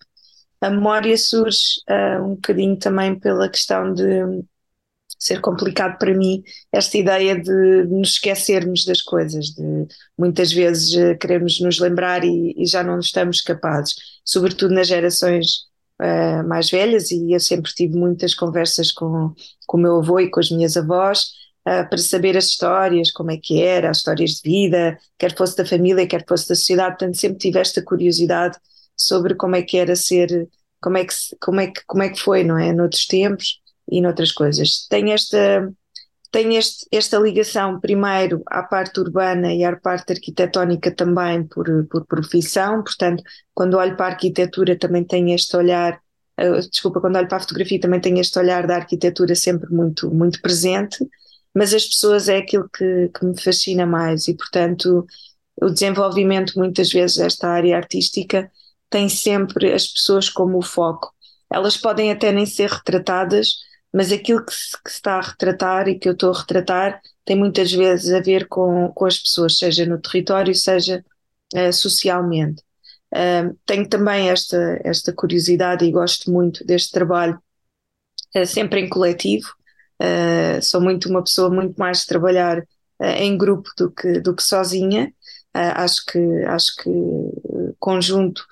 A 0.61 0.71
memória 0.71 1.17
surge 1.19 1.59
uh, 1.91 2.25
um 2.25 2.35
bocadinho 2.37 2.79
também 2.79 3.19
pela 3.19 3.51
questão 3.51 3.93
de 3.93 4.45
ser 5.19 5.41
complicado 5.43 5.99
para 5.99 6.15
mim 6.15 6.43
esta 6.73 6.97
ideia 6.97 7.39
de 7.39 7.85
nos 7.85 8.11
esquecermos 8.11 8.85
das 8.87 9.03
coisas, 9.03 9.47
de 9.51 9.87
muitas 10.17 10.53
vezes 10.53 10.95
queremos 11.21 11.61
nos 11.61 11.79
lembrar 11.79 12.25
e, 12.25 12.55
e 12.57 12.67
já 12.67 12.83
não 12.83 12.99
estamos 12.99 13.41
capazes, 13.43 13.95
sobretudo 14.25 14.75
nas 14.75 14.89
gerações 14.89 15.67
uh, 16.01 16.47
mais 16.47 16.71
velhas, 16.71 17.11
e 17.11 17.33
eu 17.33 17.41
sempre 17.41 17.73
tive 17.73 17.97
muitas 17.97 18.35
conversas 18.35 18.93
com, 18.93 19.33
com 19.67 19.77
o 19.77 19.81
meu 19.81 19.97
avô 19.99 20.21
e 20.21 20.31
com 20.31 20.41
as 20.41 20.51
minhas 20.51 20.77
avós 20.77 21.33
uh, 21.69 21.89
para 21.89 21.99
saber 21.99 22.37
as 22.37 22.47
histórias, 22.47 23.11
como 23.11 23.31
é 23.31 23.37
que 23.37 23.63
era, 23.63 23.91
as 23.91 23.99
histórias 23.99 24.33
de 24.33 24.43
vida, 24.43 24.99
quer 25.19 25.37
fosse 25.37 25.57
da 25.57 25.67
família, 25.67 26.07
quer 26.07 26.25
fosse 26.27 26.49
da 26.49 26.55
sociedade, 26.55 26.97
portanto 26.97 27.17
sempre 27.17 27.39
tive 27.39 27.59
esta 27.59 27.83
curiosidade 27.83 28.57
sobre 28.97 29.35
como 29.35 29.57
é 29.57 29.63
que 29.63 29.77
era 29.77 29.95
ser, 29.95 30.49
como 30.81 30.97
é 30.97 31.05
que, 31.05 31.15
como 31.41 31.61
é 31.61 31.67
que, 31.69 31.81
como 31.87 32.03
é 32.03 32.09
que 32.09 32.21
foi, 32.21 32.45
não 32.45 32.59
é, 32.59 32.73
noutros 32.73 33.07
tempos 33.07 33.61
e 33.91 34.01
noutras 34.01 34.33
coisas. 34.33 34.87
Tenho 34.89 35.11
esta 35.11 35.71
tem 36.31 36.57
este, 36.57 36.87
esta 36.93 37.19
ligação 37.19 37.81
primeiro 37.81 38.43
à 38.47 38.63
parte 38.63 39.01
urbana 39.01 39.53
e 39.55 39.65
à 39.65 39.77
parte 39.77 40.13
arquitetónica 40.13 40.91
também 40.91 41.47
por, 41.47 41.67
por 41.87 42.07
profissão, 42.07 42.83
portanto, 42.83 43.23
quando 43.55 43.77
olho 43.77 43.97
para 43.97 44.07
a 44.07 44.11
arquitetura 44.11 44.79
também 44.79 45.05
tenho 45.05 45.35
este 45.35 45.57
olhar, 45.57 46.01
uh, 46.41 46.71
desculpa, 46.71 47.01
quando 47.01 47.17
olho 47.17 47.29
para 47.29 47.39
a 47.39 47.41
fotografia 47.41 47.81
também 47.81 48.01
tenho 48.01 48.19
este 48.19 48.39
olhar 48.39 48.67
da 48.67 48.77
arquitetura 48.77 49.35
sempre 49.35 49.71
muito, 49.71 50.11
muito 50.13 50.41
presente, 50.43 50.99
mas 51.55 51.73
as 51.73 51.87
pessoas 51.87 52.29
é 52.29 52.39
aquilo 52.39 52.69
que, 52.69 53.09
que 53.09 53.25
me 53.25 53.41
fascina 53.41 53.87
mais 53.87 54.29
e, 54.29 54.35
portanto, 54.35 55.07
o 55.61 55.71
desenvolvimento 55.71 56.59
muitas 56.59 56.91
vezes 56.91 57.17
desta 57.17 57.49
área 57.49 57.77
artística 57.77 58.51
tem 58.91 59.09
sempre 59.09 59.73
as 59.73 59.87
pessoas 59.87 60.29
como 60.29 60.59
o 60.59 60.63
foco. 60.63 61.13
Elas 61.51 61.77
podem 61.77 62.11
até 62.11 62.33
nem 62.33 62.45
ser 62.45 62.71
retratadas, 62.71 63.57
mas 63.97 64.13
aquilo 64.13 64.45
que 64.45 64.53
se, 64.53 64.77
que 64.85 64.91
se, 64.91 64.97
está 64.97 65.15
a 65.15 65.23
retratar 65.23 65.89
e 65.89 65.99
que 65.99 66.07
eu 66.07 66.13
estou 66.13 66.31
a 66.31 66.39
retratar 66.39 67.01
tem 67.25 67.35
muitas 67.35 67.73
vezes 67.73 68.13
a 68.13 68.21
ver 68.21 68.47
com, 68.47 68.93
com 68.93 69.07
as 69.07 69.19
pessoas, 69.19 69.57
seja 69.57 69.87
no 69.87 69.99
território, 69.99 70.55
seja 70.55 71.03
uh, 71.55 71.73
socialmente. 71.73 72.63
Uh, 73.11 73.59
tenho 73.65 73.89
também 73.89 74.29
esta, 74.29 74.79
esta 74.85 75.15
curiosidade 75.15 75.83
e 75.83 75.91
gosto 75.91 76.31
muito 76.31 76.63
deste 76.63 76.93
trabalho, 76.93 77.41
uh, 78.37 78.45
sempre 78.45 78.81
em 78.81 78.89
coletivo. 78.91 79.49
sou 80.63 80.83
muito 80.83 81.09
uma 81.09 81.25
pessoa 81.25 81.49
muito 81.49 81.75
mais 81.79 82.01
de 82.01 82.07
trabalhar 82.07 82.63
em 83.01 83.39
grupo 83.39 83.71
do 83.79 83.91
que, 83.91 84.21
do 84.21 84.37
que 84.37 84.43
sozinha. 84.43 85.11
acho 85.55 86.05
que, 86.05 86.19
acho 86.45 86.77
que 86.77 86.91
conjunto 87.79 88.47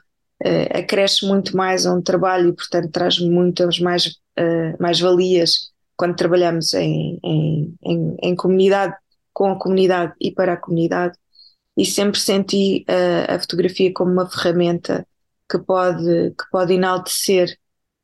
acresce 0.70 1.26
muito 1.26 1.56
mais 1.56 1.86
a 1.86 1.94
um 1.94 2.02
trabalho 2.02 2.50
e, 2.50 2.52
portanto, 2.52 2.90
traz 2.90 3.18
muitas 3.18 3.78
mais 3.78 4.06
uh, 4.06 4.76
mais-valias 4.80 5.72
quando 5.96 6.16
trabalhamos 6.16 6.74
em, 6.74 7.18
em, 7.22 7.74
em, 7.82 8.16
em, 8.22 8.36
comunidade, 8.36 8.94
com 9.32 9.50
a 9.50 9.58
comunidade 9.58 10.12
e 10.20 10.32
para 10.32 10.54
a 10.54 10.56
comunidade, 10.56 11.16
e 11.76 11.84
sempre 11.84 12.18
senti 12.20 12.84
uh, 12.88 13.34
a 13.34 13.38
fotografia 13.38 13.92
como 13.92 14.12
uma 14.12 14.28
ferramenta 14.28 15.06
que 15.50 15.58
pode, 15.58 16.30
que 16.30 16.50
pode 16.50 16.74
enaltecer 16.74 17.56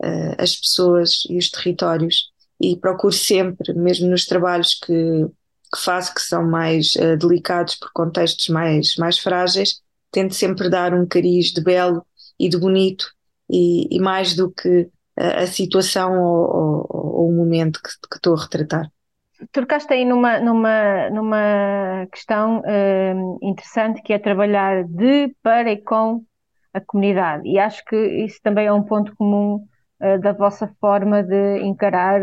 uh, 0.02 0.34
as 0.38 0.56
pessoas 0.56 1.22
e 1.28 1.36
os 1.36 1.50
territórios, 1.50 2.30
e 2.60 2.76
procuro 2.76 3.12
sempre, 3.12 3.72
mesmo 3.74 4.08
nos 4.08 4.26
trabalhos 4.26 4.74
que, 4.74 5.26
que 5.74 5.80
faço, 5.80 6.14
que 6.14 6.22
são 6.22 6.46
mais 6.46 6.94
uh, 6.96 7.16
delicados 7.16 7.74
por 7.74 7.90
contextos 7.92 8.48
mais, 8.48 8.96
mais 8.96 9.18
frágeis, 9.18 9.80
tento 10.12 10.34
sempre 10.34 10.68
dar 10.68 10.92
um 10.92 11.06
cariz 11.06 11.46
de 11.52 11.60
belo 11.60 12.04
e 12.40 12.48
de 12.48 12.58
bonito, 12.58 13.04
e, 13.48 13.86
e 13.94 14.00
mais 14.00 14.34
do 14.34 14.50
que 14.50 14.88
a, 15.16 15.46
situação 15.46 16.18
ou, 16.18 16.56
ou, 16.56 16.86
ou, 16.88 17.28
o 17.28 17.32
momento 17.32 17.80
que, 17.82 17.90
que 18.08 18.16
estou 18.16 18.34
a 18.34 18.40
retratar. 18.40 18.90
Trocaste 19.52 19.92
aí 19.92 20.04
numa, 20.04 20.40
numa, 20.40 21.10
numa 21.10 22.06
questão 22.12 22.60
uh, 22.60 23.38
interessante 23.42 24.02
que 24.02 24.12
é 24.12 24.18
trabalhar 24.18 24.84
de, 24.84 25.34
para 25.42 25.70
e 25.70 25.82
com 25.82 26.22
a 26.72 26.80
comunidade, 26.80 27.48
e 27.48 27.58
acho 27.58 27.84
que 27.84 27.96
isso 27.96 28.38
também 28.42 28.66
é 28.66 28.72
um 28.72 28.82
ponto 28.82 29.14
comum 29.16 29.66
uh, 30.00 30.20
da 30.20 30.32
vossa 30.32 30.72
forma 30.80 31.22
de 31.22 31.58
encarar 31.60 32.20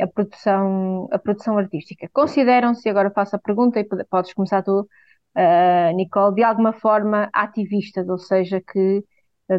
a, 0.00 0.06
produção, 0.06 1.08
a 1.10 1.18
produção 1.18 1.58
artística. 1.58 2.08
Consideram-se, 2.12 2.88
agora 2.88 3.10
faço 3.10 3.34
a 3.34 3.38
pergunta 3.38 3.80
e 3.80 3.84
podes 4.10 4.34
começar 4.34 4.62
tu, 4.62 4.80
uh, 4.80 5.96
Nicole, 5.96 6.34
de 6.34 6.42
alguma 6.42 6.72
forma 6.72 7.30
ativistas, 7.32 8.08
ou 8.08 8.18
seja, 8.18 8.60
que 8.60 9.02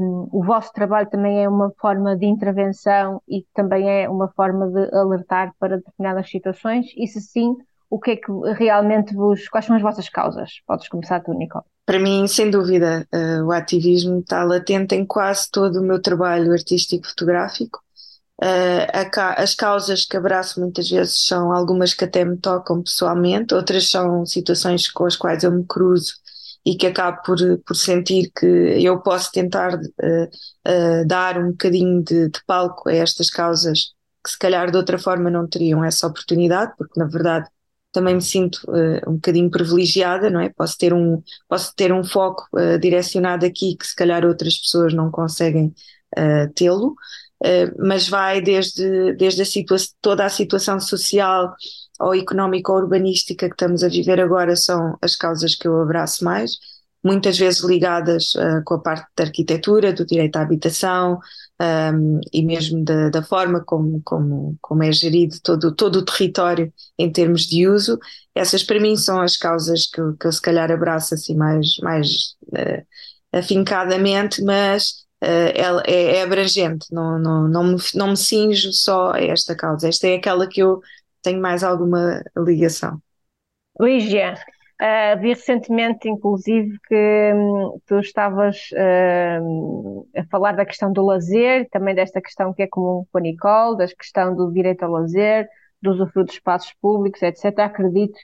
um, 0.01 0.27
o 0.31 0.43
vosso 0.43 0.71
trabalho 0.73 1.09
também 1.09 1.43
é 1.43 1.49
uma 1.49 1.71
forma 1.79 2.15
de 2.15 2.25
intervenção 2.25 3.21
e 3.27 3.45
também 3.53 3.89
é 3.89 4.09
uma 4.09 4.27
forma 4.29 4.67
de 4.67 4.95
alertar 4.95 5.53
para 5.59 5.77
determinadas 5.77 6.29
situações? 6.29 6.87
E 6.95 7.07
se 7.07 7.21
sim, 7.21 7.55
o 7.89 7.99
que 7.99 8.11
é 8.11 8.15
que 8.15 8.31
realmente 8.57 9.13
vos. 9.13 9.47
Quais 9.49 9.65
são 9.65 9.75
as 9.75 9.81
vossas 9.81 10.09
causas? 10.09 10.49
Podes 10.65 10.87
começar 10.87 11.19
tu, 11.19 11.33
Nicole. 11.33 11.65
Para 11.85 11.99
mim, 11.99 12.25
sem 12.27 12.49
dúvida, 12.49 13.07
uh, 13.13 13.45
o 13.45 13.51
ativismo 13.51 14.19
está 14.19 14.43
latente 14.43 14.95
em 14.95 15.05
quase 15.05 15.51
todo 15.51 15.79
o 15.79 15.83
meu 15.83 16.01
trabalho 16.01 16.51
artístico 16.51 17.07
fotográfico. 17.07 17.79
Uh, 18.41 18.87
a, 18.91 19.41
as 19.41 19.53
causas 19.53 20.05
que 20.05 20.17
abraço 20.17 20.59
muitas 20.59 20.89
vezes 20.89 21.25
são 21.27 21.51
algumas 21.51 21.93
que 21.93 22.03
até 22.03 22.25
me 22.25 22.37
tocam 22.37 22.81
pessoalmente, 22.81 23.53
outras 23.53 23.89
são 23.89 24.25
situações 24.25 24.89
com 24.89 25.05
as 25.05 25.15
quais 25.15 25.43
eu 25.43 25.51
me 25.51 25.63
cruzo 25.65 26.22
e 26.65 26.75
que 26.75 26.87
acabo 26.87 27.21
por, 27.23 27.37
por 27.65 27.75
sentir 27.75 28.31
que 28.33 28.45
eu 28.45 29.01
posso 29.01 29.31
tentar 29.31 29.75
uh, 29.75 29.79
uh, 30.67 31.07
dar 31.07 31.37
um 31.37 31.51
bocadinho 31.51 32.01
de, 32.03 32.29
de, 32.29 32.39
palco 32.45 32.89
a 32.89 32.93
estas 32.93 33.29
causas 33.29 33.93
que 34.23 34.31
se 34.31 34.39
calhar 34.39 34.71
de 34.71 34.77
outra 34.77 34.97
forma 34.97 35.29
não 35.29 35.47
teriam 35.47 35.83
essa 35.83 36.07
oportunidade, 36.07 36.73
porque 36.77 36.97
na 36.97 37.05
verdade 37.07 37.49
também 37.91 38.15
me 38.15 38.21
sinto 38.21 38.59
uh, 38.69 39.09
um 39.09 39.15
bocadinho 39.15 39.51
privilegiada, 39.51 40.29
não 40.29 40.39
é? 40.39 40.49
Posso 40.49 40.77
ter 40.77 40.93
um, 40.93 41.21
posso 41.47 41.73
ter 41.75 41.91
um 41.91 42.03
foco 42.03 42.47
direcionado 42.79 43.45
aqui 43.45 43.75
que 43.75 43.85
se 43.85 43.95
calhar 43.95 44.25
outras 44.25 44.57
pessoas 44.57 44.93
não 44.93 45.11
conseguem 45.11 45.73
tê-lo. 46.55 46.95
mas 47.77 48.07
vai 48.07 48.41
desde, 48.41 49.13
desde 49.13 49.41
a 49.41 49.45
toda 50.01 50.25
a 50.25 50.29
situação 50.29 50.79
social 50.79 51.53
ou 51.99 52.15
económica 52.15 52.71
ou 52.71 52.79
urbanística 52.79 53.47
que 53.47 53.53
estamos 53.53 53.83
a 53.83 53.89
viver 53.89 54.19
agora 54.19 54.55
são 54.55 54.97
as 55.01 55.15
causas 55.15 55.55
que 55.55 55.67
eu 55.67 55.81
abraço 55.81 56.23
mais, 56.23 56.51
muitas 57.03 57.37
vezes 57.37 57.61
ligadas 57.61 58.33
uh, 58.35 58.63
com 58.65 58.75
a 58.75 58.79
parte 58.79 59.07
da 59.15 59.25
arquitetura, 59.25 59.93
do 59.93 60.05
direito 60.05 60.37
à 60.37 60.41
habitação 60.41 61.19
um, 61.61 62.19
e 62.31 62.43
mesmo 62.43 62.83
da, 62.83 63.09
da, 63.09 63.21
forma 63.21 63.61
como, 63.63 64.01
como, 64.03 64.57
como 64.61 64.83
é 64.83 64.91
gerido 64.91 65.35
todo, 65.43 65.75
todo 65.75 65.97
o 65.97 66.05
território 66.05 66.73
em 66.97 67.11
termos 67.11 67.41
de 67.43 67.67
uso. 67.67 67.99
Essas 68.33 68.63
para 68.63 68.79
mim 68.79 68.95
são 68.95 69.21
as 69.21 69.37
causas 69.37 69.85
que, 69.87 70.01
que 70.19 70.27
eu 70.27 70.31
se 70.31 70.41
calhar 70.41 70.71
abraço 70.71 71.13
assim 71.13 71.35
mais, 71.35 71.77
mais 71.81 72.35
uh, 72.47 72.85
afincadamente, 73.33 74.41
mas 74.41 75.02
uh, 75.23 75.81
é, 75.85 76.17
é, 76.17 76.23
abrangente, 76.23 76.87
não, 76.91 77.17
não, 77.17 77.47
não, 77.47 77.63
me, 77.63 77.77
não 77.95 78.07
me 78.09 78.17
cinjo 78.17 78.71
só 78.73 79.13
a 79.13 79.21
esta 79.21 79.55
causa. 79.55 79.87
Esta 79.87 80.07
é 80.07 80.15
aquela 80.15 80.47
que 80.47 80.61
eu 80.61 80.81
tenho 81.21 81.41
mais 81.41 81.63
alguma 81.63 82.21
ligação. 82.37 83.01
Lígia, 83.79 84.35
uh, 84.81 85.19
vi 85.19 85.29
recentemente, 85.29 86.07
inclusive, 86.07 86.77
que 86.87 87.33
um, 87.33 87.79
tu 87.85 87.99
estavas 87.99 88.69
uh, 88.73 90.07
a 90.15 90.23
falar 90.29 90.51
da 90.53 90.65
questão 90.65 90.91
do 90.91 91.05
lazer, 91.05 91.67
também 91.71 91.95
desta 91.95 92.21
questão 92.21 92.53
que 92.53 92.63
é 92.63 92.67
comum 92.67 93.05
com 93.11 93.17
a 93.17 93.21
Nicole, 93.21 93.77
da 93.77 93.87
questão 93.87 94.35
do 94.35 94.51
direito 94.51 94.83
ao 94.83 94.91
lazer, 94.91 95.47
do 95.81 95.91
usufruto 95.91 96.31
de 96.31 96.37
espaços 96.37 96.73
públicos, 96.81 97.21
etc. 97.21 97.59
Acredito 97.59 98.17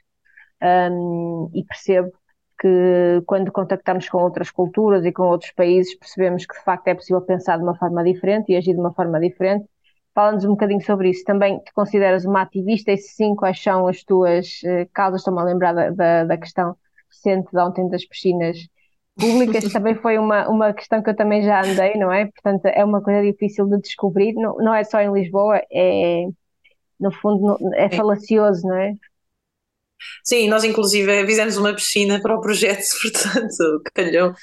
um, 0.61 1.49
e 1.53 1.63
percebo 1.63 2.11
que 2.59 3.21
quando 3.25 3.51
contactamos 3.51 4.09
com 4.09 4.19
outras 4.23 4.51
culturas 4.51 5.05
e 5.05 5.11
com 5.11 5.23
outros 5.23 5.51
países 5.51 5.95
percebemos 5.95 6.45
que 6.45 6.57
de 6.57 6.63
facto 6.63 6.87
é 6.87 6.95
possível 6.95 7.21
pensar 7.21 7.57
de 7.57 7.63
uma 7.63 7.75
forma 7.75 8.03
diferente 8.03 8.51
e 8.51 8.55
agir 8.57 8.73
de 8.73 8.79
uma 8.79 8.93
forma 8.93 9.19
diferente 9.19 9.65
Fala-nos 10.13 10.43
um 10.43 10.49
bocadinho 10.49 10.81
sobre 10.81 11.09
isso. 11.11 11.23
Também 11.23 11.59
te 11.59 11.71
consideras 11.73 12.25
uma 12.25 12.41
ativista 12.41 12.91
e 12.91 12.97
se 12.97 13.15
sim, 13.15 13.35
quais 13.35 13.61
são 13.61 13.87
as 13.87 14.03
tuas 14.03 14.61
uh, 14.63 14.89
causas? 14.93 15.21
Estou-me 15.21 15.39
a 15.39 15.43
lembrar 15.43 15.73
da, 15.73 15.91
da, 15.91 16.23
da, 16.25 16.37
questão 16.37 16.75
recente 17.09 17.49
de 17.51 17.59
ontem 17.59 17.87
das 17.87 18.05
piscinas 18.05 18.57
públicas. 19.17 19.71
também 19.71 19.95
foi 19.95 20.17
uma, 20.17 20.49
uma 20.49 20.73
questão 20.73 21.01
que 21.01 21.09
eu 21.09 21.15
também 21.15 21.41
já 21.43 21.61
andei, 21.61 21.93
não 21.95 22.11
é? 22.11 22.25
Portanto, 22.25 22.65
é 22.65 22.83
uma 22.83 23.01
coisa 23.01 23.21
difícil 23.21 23.65
de 23.67 23.79
descobrir. 23.79 24.33
Não, 24.33 24.57
não 24.57 24.73
é 24.73 24.83
só 24.83 24.99
em 24.99 25.11
Lisboa, 25.13 25.61
é, 25.71 26.25
no 26.99 27.11
fundo, 27.11 27.57
é 27.75 27.89
falacioso, 27.89 28.67
não 28.67 28.75
é? 28.75 28.95
Sim, 30.23 30.49
nós 30.49 30.63
inclusive 30.63 31.25
fizemos 31.25 31.57
uma 31.57 31.73
piscina 31.73 32.21
para 32.21 32.35
o 32.35 32.41
projeto, 32.41 32.83
portanto, 33.01 33.81
calhou 33.93 34.33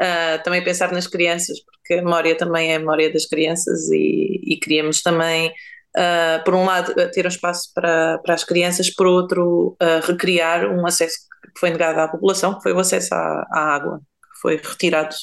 uh, 0.00 0.42
também 0.42 0.62
pensar 0.62 0.92
nas 0.92 1.06
crianças, 1.06 1.58
porque 1.60 1.94
a 1.94 2.02
memória 2.02 2.36
também 2.36 2.72
é 2.72 2.76
a 2.76 2.78
memória 2.78 3.12
das 3.12 3.26
crianças 3.26 3.88
e, 3.90 4.40
e 4.44 4.58
queríamos 4.58 5.02
também, 5.02 5.48
uh, 5.96 6.44
por 6.44 6.54
um 6.54 6.64
lado, 6.64 6.94
ter 7.12 7.24
um 7.24 7.28
espaço 7.28 7.70
para, 7.74 8.18
para 8.18 8.34
as 8.34 8.44
crianças, 8.44 8.90
por 8.90 9.06
outro, 9.06 9.76
uh, 9.82 10.06
recriar 10.06 10.66
um 10.66 10.86
acesso 10.86 11.16
que 11.54 11.60
foi 11.60 11.70
negado 11.70 12.00
à 12.00 12.08
população, 12.08 12.54
que 12.54 12.62
foi 12.62 12.72
o 12.72 12.78
acesso 12.78 13.14
à, 13.14 13.46
à 13.50 13.74
água, 13.74 13.98
que 13.98 14.40
foi 14.40 14.56
retirado 14.56 15.14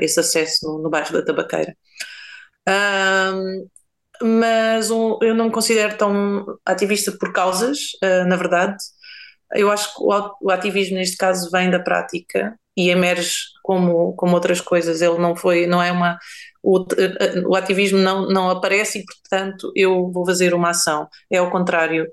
esse 0.00 0.20
acesso 0.20 0.66
no, 0.66 0.82
no, 0.82 0.90
bairro 0.90 1.12
da 1.12 1.24
Tabaqueira. 1.24 1.74
mas 4.22 4.90
um, 4.90 5.18
eu 5.22 5.34
não 5.34 5.46
me 5.46 5.50
considero 5.50 5.96
tão 5.96 6.44
ativista 6.64 7.12
por 7.18 7.32
causas, 7.32 7.78
na 8.28 8.36
verdade, 8.36 8.76
eu 9.54 9.70
acho 9.70 9.94
que 9.94 10.02
o, 10.02 10.50
ativismo 10.50 10.96
neste 10.96 11.16
caso 11.16 11.50
vem 11.50 11.70
da 11.70 11.80
prática 11.80 12.58
e 12.76 12.90
emerge 12.90 13.34
como, 13.62 14.14
como 14.14 14.34
outras 14.34 14.60
coisas. 14.60 15.02
Ele 15.02 15.18
não 15.18 15.34
foi, 15.34 15.66
não 15.66 15.82
é 15.82 15.90
uma. 15.90 16.18
O, 16.62 16.84
o 17.48 17.56
ativismo 17.56 17.98
não, 17.98 18.28
não 18.28 18.50
aparece 18.50 19.00
e, 19.00 19.04
portanto, 19.04 19.72
eu 19.74 20.10
vou 20.12 20.24
fazer 20.26 20.54
uma 20.54 20.70
ação. 20.70 21.08
É 21.30 21.38
ao 21.38 21.50
contrário, 21.50 22.06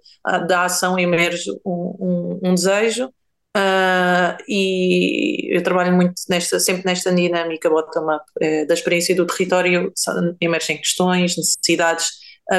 da 0.47 0.65
ação 0.65 0.97
emerge 0.97 1.51
um, 1.65 2.39
um, 2.43 2.49
um 2.49 2.55
desejo. 2.55 3.11
Uh, 3.55 4.37
e 4.47 5.55
eu 5.55 5.63
trabalho 5.63 5.91
muito 5.95 6.13
nesta, 6.29 6.59
sempre 6.59 6.83
nesta 6.85 7.11
dinâmica 7.13 7.67
bottom-up, 7.69 8.23
é, 8.39 8.65
da 8.65 8.73
experiência 8.75 9.15
do 9.15 9.25
território, 9.25 9.91
emergem 10.39 10.77
questões, 10.77 11.35
necessidades, 11.35 12.11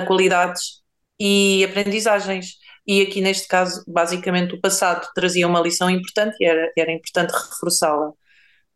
qualidades 0.09 0.83
e 1.21 1.65
aprendizagens 1.65 2.55
e 2.89 3.03
aqui 3.03 3.21
neste 3.21 3.47
caso, 3.47 3.85
basicamente, 3.87 4.55
o 4.55 4.61
passado 4.61 5.07
trazia 5.15 5.47
uma 5.47 5.61
lição 5.61 5.91
importante 5.91 6.37
e 6.41 6.47
era, 6.47 6.73
era 6.75 6.91
importante 6.91 7.33
reforçá-la. 7.33 8.13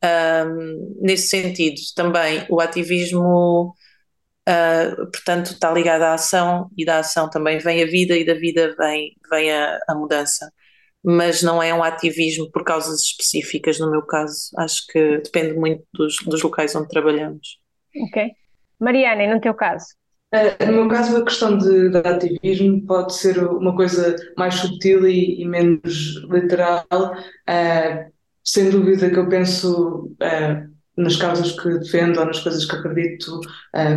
Um, 0.05 0.99
nesse 1.01 1.29
sentido, 1.29 1.81
também 1.97 2.45
o 2.51 2.61
ativismo, 2.61 3.75
uh, 4.47 4.97
portanto, 5.11 5.53
está 5.53 5.73
ligado 5.73 6.03
à 6.03 6.13
ação 6.13 6.69
e 6.77 6.85
da 6.85 6.99
ação 6.99 7.31
também 7.31 7.57
vem 7.59 7.83
a 7.83 7.87
vida 7.87 8.15
e 8.15 8.27
da 8.27 8.35
vida 8.35 8.75
vem, 8.79 9.17
vem 9.31 9.51
a, 9.51 9.79
a 9.89 9.95
mudança. 9.95 10.53
Mas 11.03 11.43
não 11.43 11.63
é 11.63 11.73
um 11.73 11.83
ativismo 11.83 12.51
por 12.53 12.65
causas 12.65 13.01
específicas, 13.01 13.79
no 13.79 13.91
meu 13.91 14.03
caso. 14.03 14.51
Acho 14.59 14.87
que 14.89 15.19
depende 15.19 15.55
muito 15.55 15.85
dos, 15.95 16.17
dos 16.27 16.43
locais 16.43 16.77
onde 16.77 16.89
trabalhamos. 16.89 17.59
Ok. 18.09 18.31
Mariana, 18.79 19.23
e 19.23 19.35
no 19.35 19.41
teu 19.41 19.55
caso? 19.55 19.87
Uh, 20.35 20.67
no 20.67 20.73
meu 20.73 20.89
caso, 20.89 21.17
a 21.17 21.25
questão 21.25 21.59
de, 21.59 21.91
de, 21.91 21.99
ativismo 21.99 22.87
pode 22.87 23.15
ser 23.15 23.39
uma 23.39 23.77
coisa 23.77 24.17
mais 24.37 24.55
sutil 24.55 25.07
e, 25.07 25.43
e 25.43 25.45
menos 25.45 26.23
literal. 26.31 26.87
Uh, 26.91 28.11
sem 28.43 28.71
dúvida 28.71 29.11
que 29.11 29.19
eu 29.19 29.29
penso 29.29 30.07
uh, 30.07 30.73
nas 30.97 31.17
causas 31.17 31.53
que 31.53 31.79
defendo 31.79 32.21
ou 32.21 32.27
nas 32.27 32.41
coisas 32.41 32.65
que 32.65 32.77
acredito 32.77 33.41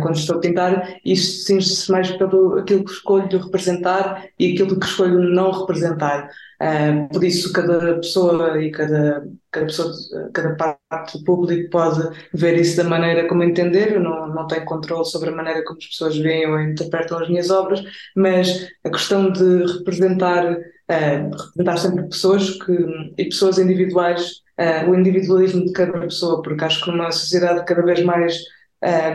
quando 0.02 0.16
estou 0.16 0.36
a 0.36 0.40
pintar, 0.40 0.98
isso 1.04 1.44
cinge-se 1.44 1.90
mais 1.92 2.10
pelo 2.12 2.58
aquilo 2.58 2.84
que 2.84 2.92
escolho 2.92 3.38
representar 3.38 4.28
e 4.38 4.52
aquilo 4.52 4.78
que 4.78 4.86
escolho 4.86 5.18
não 5.18 5.50
representar. 5.50 6.30
Uh, 6.60 7.06
por 7.12 7.22
isso, 7.22 7.52
cada 7.52 7.96
pessoa 7.96 8.62
e 8.62 8.70
cada, 8.70 9.28
cada, 9.50 9.66
pessoa, 9.66 9.92
cada 10.32 10.54
parte 10.88 11.18
do 11.18 11.24
público 11.24 11.68
pode 11.70 12.00
ver 12.32 12.58
isso 12.58 12.78
da 12.78 12.84
maneira 12.84 13.28
como 13.28 13.42
entender. 13.42 13.92
Eu 13.92 14.00
não, 14.00 14.28
não 14.28 14.46
tenho 14.46 14.64
controle 14.64 15.04
sobre 15.04 15.28
a 15.28 15.36
maneira 15.36 15.62
como 15.64 15.78
as 15.78 15.86
pessoas 15.86 16.16
veem 16.16 16.46
ou 16.46 16.58
interpretam 16.60 17.18
as 17.18 17.28
minhas 17.28 17.50
obras, 17.50 17.82
mas 18.16 18.68
a 18.84 18.90
questão 18.90 19.30
de 19.30 19.66
representar, 19.66 20.50
uh, 20.50 21.36
representar 21.36 21.76
sempre 21.76 22.08
pessoas 22.08 22.50
que, 22.50 22.72
e 23.18 23.24
pessoas 23.26 23.58
individuais, 23.58 24.40
uh, 24.58 24.90
o 24.90 24.94
individualismo 24.94 25.64
de 25.64 25.72
cada 25.72 25.98
pessoa, 26.00 26.42
porque 26.42 26.64
acho 26.64 26.84
que 26.84 26.90
numa 26.90 27.10
sociedade 27.12 27.64
cada 27.64 27.82
vez 27.82 28.02
mais 28.02 28.36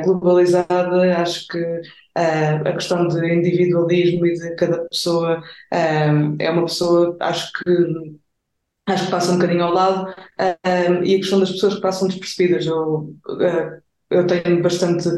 globalizada, 0.04 1.18
acho 1.18 1.48
que 1.48 1.82
uh, 2.18 2.68
a 2.68 2.74
questão 2.74 3.08
de 3.08 3.34
individualismo 3.34 4.26
e 4.26 4.34
de 4.34 4.56
cada 4.56 4.86
pessoa 4.88 5.40
uh, 5.40 6.36
é 6.40 6.50
uma 6.52 6.64
pessoa, 6.64 7.16
acho 7.20 7.52
que 7.54 7.72
acho 8.88 9.06
que 9.06 9.12
passa 9.12 9.32
um 9.32 9.36
bocadinho 9.36 9.64
ao 9.64 9.74
lado 9.74 10.10
uh, 10.10 11.04
e 11.04 11.16
a 11.16 11.18
questão 11.20 11.40
das 11.40 11.52
pessoas 11.52 11.76
que 11.76 11.82
passam 11.82 12.08
despercebidas. 12.08 12.66
Eu, 12.66 13.16
eu 14.10 14.28
tenho 14.28 14.62
bastante 14.62 15.10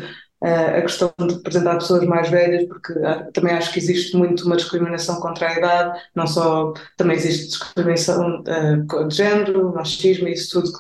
a 0.44 0.82
questão 0.82 1.14
de 1.20 1.36
representar 1.36 1.76
pessoas 1.76 2.06
mais 2.06 2.30
velhas, 2.30 2.68
porque 2.68 2.94
também 3.34 3.54
acho 3.54 3.72
que 3.72 3.80
existe 3.80 4.16
muito 4.18 4.46
uma 4.46 4.58
discriminação 4.58 5.20
contra 5.20 5.48
a 5.48 5.58
idade, 5.58 6.02
não 6.16 6.28
só, 6.28 6.74
também 6.98 7.16
existe 7.16 7.48
discriminação 7.48 8.44
de 8.44 9.16
género, 9.16 9.74
machismo 9.74 10.28
e 10.28 10.34
isso 10.34 10.62
tudo 10.62 10.72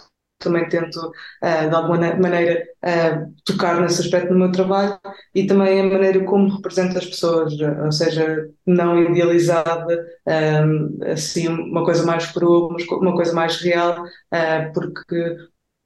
também 0.43 0.67
tento 0.67 0.97
uh, 0.97 1.69
de 1.69 1.76
alguma 1.76 1.97
maneira 2.15 2.63
uh, 2.84 3.34
tocar 3.45 3.80
nesse 3.82 4.02
aspecto 4.02 4.34
no 4.34 4.39
meu 4.39 4.52
trabalho 4.52 4.99
e 5.34 5.47
também 5.47 5.80
a 5.80 5.84
maneira 5.86 6.23
como 6.26 6.54
represento 6.56 6.97
as 6.97 7.06
pessoas, 7.06 7.54
ou 7.84 7.91
seja, 7.91 8.49
não 8.65 9.02
idealizada, 9.02 10.06
um, 10.28 10.99
assim 11.12 11.47
uma 11.47 11.84
coisa 11.86 12.06
mais 12.06 12.32
crua, 12.32 12.76
uma 12.91 13.15
coisa 13.15 13.34
mais 13.34 13.58
real, 13.62 14.04
uh, 14.04 14.73
porque 14.73 15.38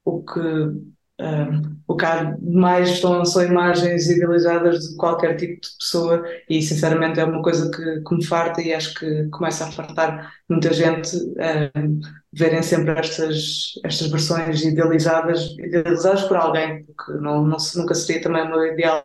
o 0.03 0.23
que 0.23 0.96
um, 1.19 1.77
o 1.88 1.95
que 1.95 2.06
há 2.06 2.38
mais 2.41 2.99
são 2.99 3.43
imagens 3.43 4.08
idealizadas 4.08 4.89
de 4.89 4.95
qualquer 4.97 5.36
tipo 5.36 5.60
de 5.62 5.69
pessoa 5.80 6.23
e 6.47 6.62
sinceramente 6.62 7.19
é 7.19 7.23
uma 7.23 7.41
coisa 7.41 7.71
que, 7.71 8.01
que 8.01 8.15
me 8.15 8.23
farta 8.23 8.62
e 8.62 8.73
acho 8.73 8.93
que 8.93 9.27
começa 9.30 9.65
a 9.65 9.71
fartar 9.71 10.32
muita 10.47 10.71
gente 10.73 11.15
um, 11.17 11.99
verem 12.34 12.62
sempre 12.62 12.91
estas, 12.99 13.73
estas 13.84 14.10
versões 14.10 14.63
idealizadas, 14.63 15.56
idealizadas 15.58 16.23
por 16.23 16.38
alguém, 16.38 16.84
porque 16.84 17.13
não, 17.13 17.43
não, 17.43 17.58
nunca 17.75 17.95
seria 17.95 18.21
também 18.21 18.43
o 18.43 18.49
meu 18.49 18.65
ideal. 18.67 19.01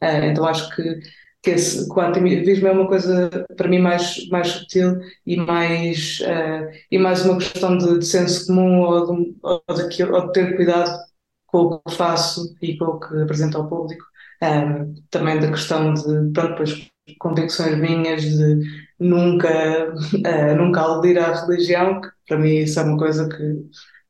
Uh, 0.00 0.24
então 0.24 0.46
acho 0.46 0.74
que, 0.76 1.00
que 1.42 1.50
esse 1.50 1.88
quantimismo 1.88 2.68
é 2.68 2.70
uma 2.72 2.86
coisa 2.86 3.30
para 3.56 3.68
mim 3.68 3.80
mais, 3.80 4.28
mais 4.28 4.48
sutil 4.48 4.98
e 5.26 5.36
mais, 5.36 6.20
uh, 6.20 6.68
e 6.90 6.98
mais 6.98 7.24
uma 7.24 7.38
questão 7.38 7.76
de, 7.76 7.98
de 7.98 8.06
senso 8.06 8.46
comum 8.46 8.80
ou 8.80 9.06
de, 9.06 9.36
ou, 9.42 9.62
de, 9.74 10.02
ou 10.04 10.26
de 10.26 10.32
ter 10.32 10.54
cuidado 10.54 11.07
com 11.48 11.58
o 11.58 11.78
que 11.80 11.94
faço 11.94 12.54
e 12.62 12.78
com 12.78 12.84
o 12.84 13.00
que 13.00 13.22
apresento 13.22 13.58
ao 13.58 13.68
público. 13.68 14.04
Um, 14.42 14.94
também 15.10 15.40
da 15.40 15.50
questão 15.50 15.92
de, 15.92 16.32
pronto, 16.32 16.50
depois 16.50 16.90
convicções 17.18 17.76
minhas 17.78 18.22
de 18.22 18.60
nunca, 19.00 19.92
uh, 19.92 20.54
nunca 20.56 20.80
aludir 20.80 21.18
à 21.18 21.32
religião, 21.44 22.00
que 22.00 22.08
para 22.28 22.38
mim 22.38 22.58
isso 22.58 22.78
é 22.78 22.84
uma 22.84 22.96
coisa 22.96 23.28
que 23.28 23.42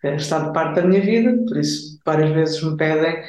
uh, 0.07 0.15
está 0.17 0.41
de 0.41 0.53
parte 0.53 0.77
da 0.77 0.87
minha 0.87 1.01
vida, 1.01 1.35
por 1.47 1.57
isso 1.57 1.99
várias 2.05 2.31
vezes 2.33 2.63
me 2.63 2.77
pedem 2.77 3.25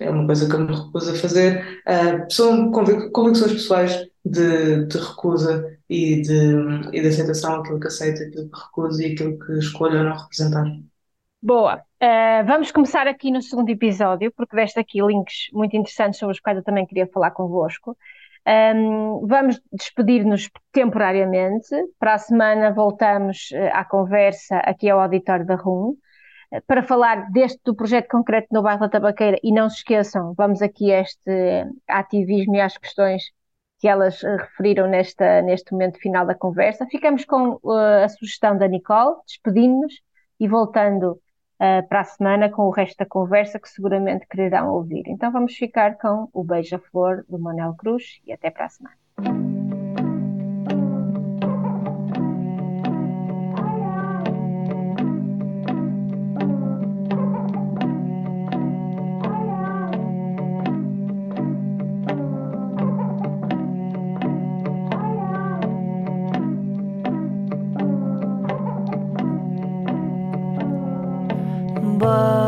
é 0.00 0.10
uma 0.10 0.26
coisa 0.26 0.48
que 0.48 0.54
eu 0.54 0.60
me 0.60 0.74
recuso 0.74 1.12
a 1.12 1.14
fazer. 1.14 1.82
Uh, 1.86 2.32
são 2.32 2.70
convicções 2.72 3.52
pessoais 3.52 4.08
de, 4.24 4.86
de 4.86 4.98
recusa 4.98 5.78
e 5.88 6.22
de, 6.22 6.54
e 6.92 7.00
de 7.02 7.08
aceitação, 7.08 7.56
aquilo 7.56 7.78
que 7.78 7.86
aceito, 7.86 8.22
aquilo 8.22 8.50
que 8.50 8.58
recuso 8.58 9.02
e 9.02 9.12
aquilo 9.12 9.38
que 9.38 9.52
escolho 9.58 10.02
não 10.02 10.16
representar. 10.16 10.64
Boa. 11.42 11.82
Uh, 12.02 12.44
vamos 12.46 12.70
começar 12.70 13.06
aqui 13.08 13.30
no 13.30 13.40
segundo 13.40 13.70
episódio, 13.70 14.30
porque 14.36 14.54
deste 14.54 14.78
aqui 14.78 15.00
links 15.00 15.48
muito 15.54 15.74
interessantes 15.74 16.18
sobre 16.18 16.34
os 16.34 16.40
quais 16.40 16.58
eu 16.58 16.64
também 16.64 16.84
queria 16.86 17.06
falar 17.06 17.30
convosco. 17.30 17.96
Um, 18.46 19.26
vamos 19.26 19.58
despedir-nos 19.72 20.50
temporariamente. 20.70 21.68
Para 21.98 22.14
a 22.14 22.18
semana 22.18 22.72
voltamos 22.72 23.50
uh, 23.52 23.70
à 23.72 23.84
conversa 23.86 24.58
aqui 24.58 24.90
ao 24.90 25.00
auditório 25.00 25.46
da 25.46 25.54
RUM 25.54 25.92
uh, 26.52 26.62
para 26.66 26.82
falar 26.82 27.30
deste 27.30 27.60
do 27.64 27.74
projeto 27.74 28.08
concreto 28.08 28.48
no 28.50 28.62
bairro 28.62 28.80
da 28.80 28.90
Tabaqueira 28.90 29.38
e 29.42 29.50
não 29.50 29.70
se 29.70 29.76
esqueçam, 29.78 30.34
vamos 30.36 30.60
aqui 30.60 30.92
a 30.92 31.00
este 31.00 31.66
ativismo 31.88 32.56
e 32.56 32.60
às 32.60 32.76
questões 32.76 33.22
que 33.78 33.88
elas 33.88 34.22
uh, 34.22 34.36
referiram 34.36 34.86
nesta, 34.88 35.40
neste 35.40 35.72
momento 35.72 35.98
final 36.00 36.26
da 36.26 36.34
conversa. 36.34 36.86
Ficamos 36.90 37.24
com 37.24 37.58
a 37.70 38.08
sugestão 38.10 38.58
da 38.58 38.68
Nicole, 38.68 39.16
despedindo-nos 39.26 39.94
e 40.38 40.46
voltando 40.48 41.18
uh, 41.60 41.86
para 41.88 42.00
a 42.00 42.04
semana 42.04 42.48
com 42.48 42.62
o 42.62 42.70
resto 42.70 42.96
da 42.98 43.06
conversa 43.06 43.60
que 43.60 43.68
seguramente 43.68 44.26
quererão 44.26 44.72
ouvir. 44.72 45.04
Então 45.06 45.30
vamos 45.30 45.54
ficar 45.54 45.98
com 45.98 46.28
o 46.32 46.42
Beija-Flor 46.42 47.24
do 47.28 47.38
Manuel 47.38 47.74
Cruz 47.74 48.20
e 48.26 48.32
até 48.32 48.50
para 48.50 48.64
a 48.64 48.68
semana. 48.68 49.49
world. 72.10 72.39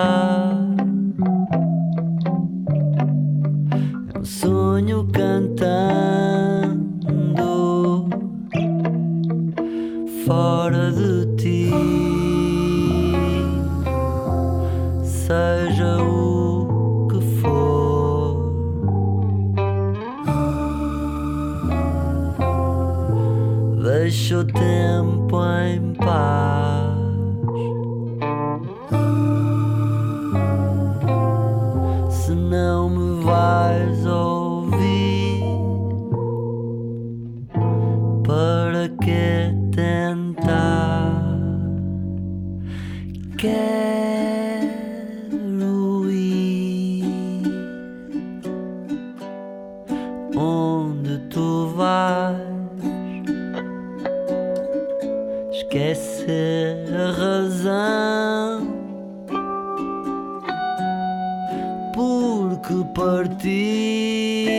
love. 0.00 0.39
que 62.70 62.84
partir. 62.84 64.50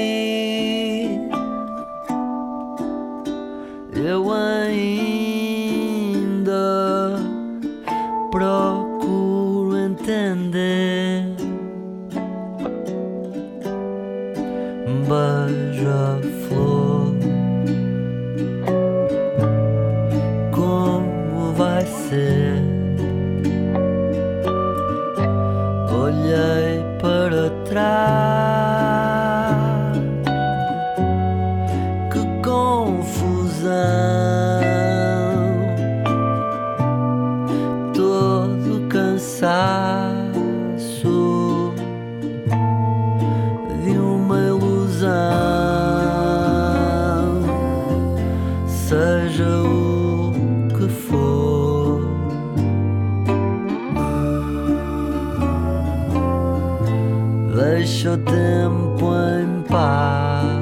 deixa 57.61 58.13
o 58.13 58.17
tempo 58.17 59.13
em 59.15 59.61
paz. 59.69 60.60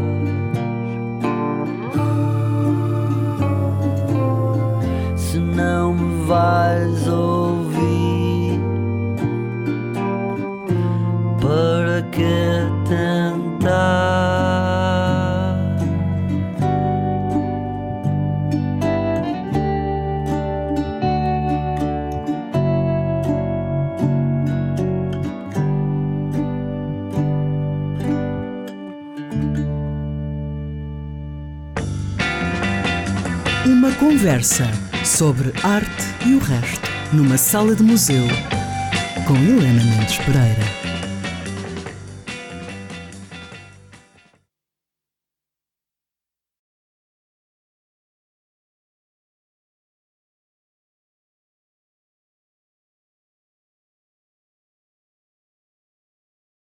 Conversa 34.19 34.65
sobre 35.05 35.53
arte 35.63 36.03
e 36.27 36.36
o 36.36 36.39
resto, 36.39 36.89
numa 37.13 37.38
sala 37.38 37.73
de 37.73 37.82
museu, 37.82 38.27
com 39.25 39.34
Helena 39.38 39.82
Mendes 39.82 40.17
Pereira. 40.17 40.79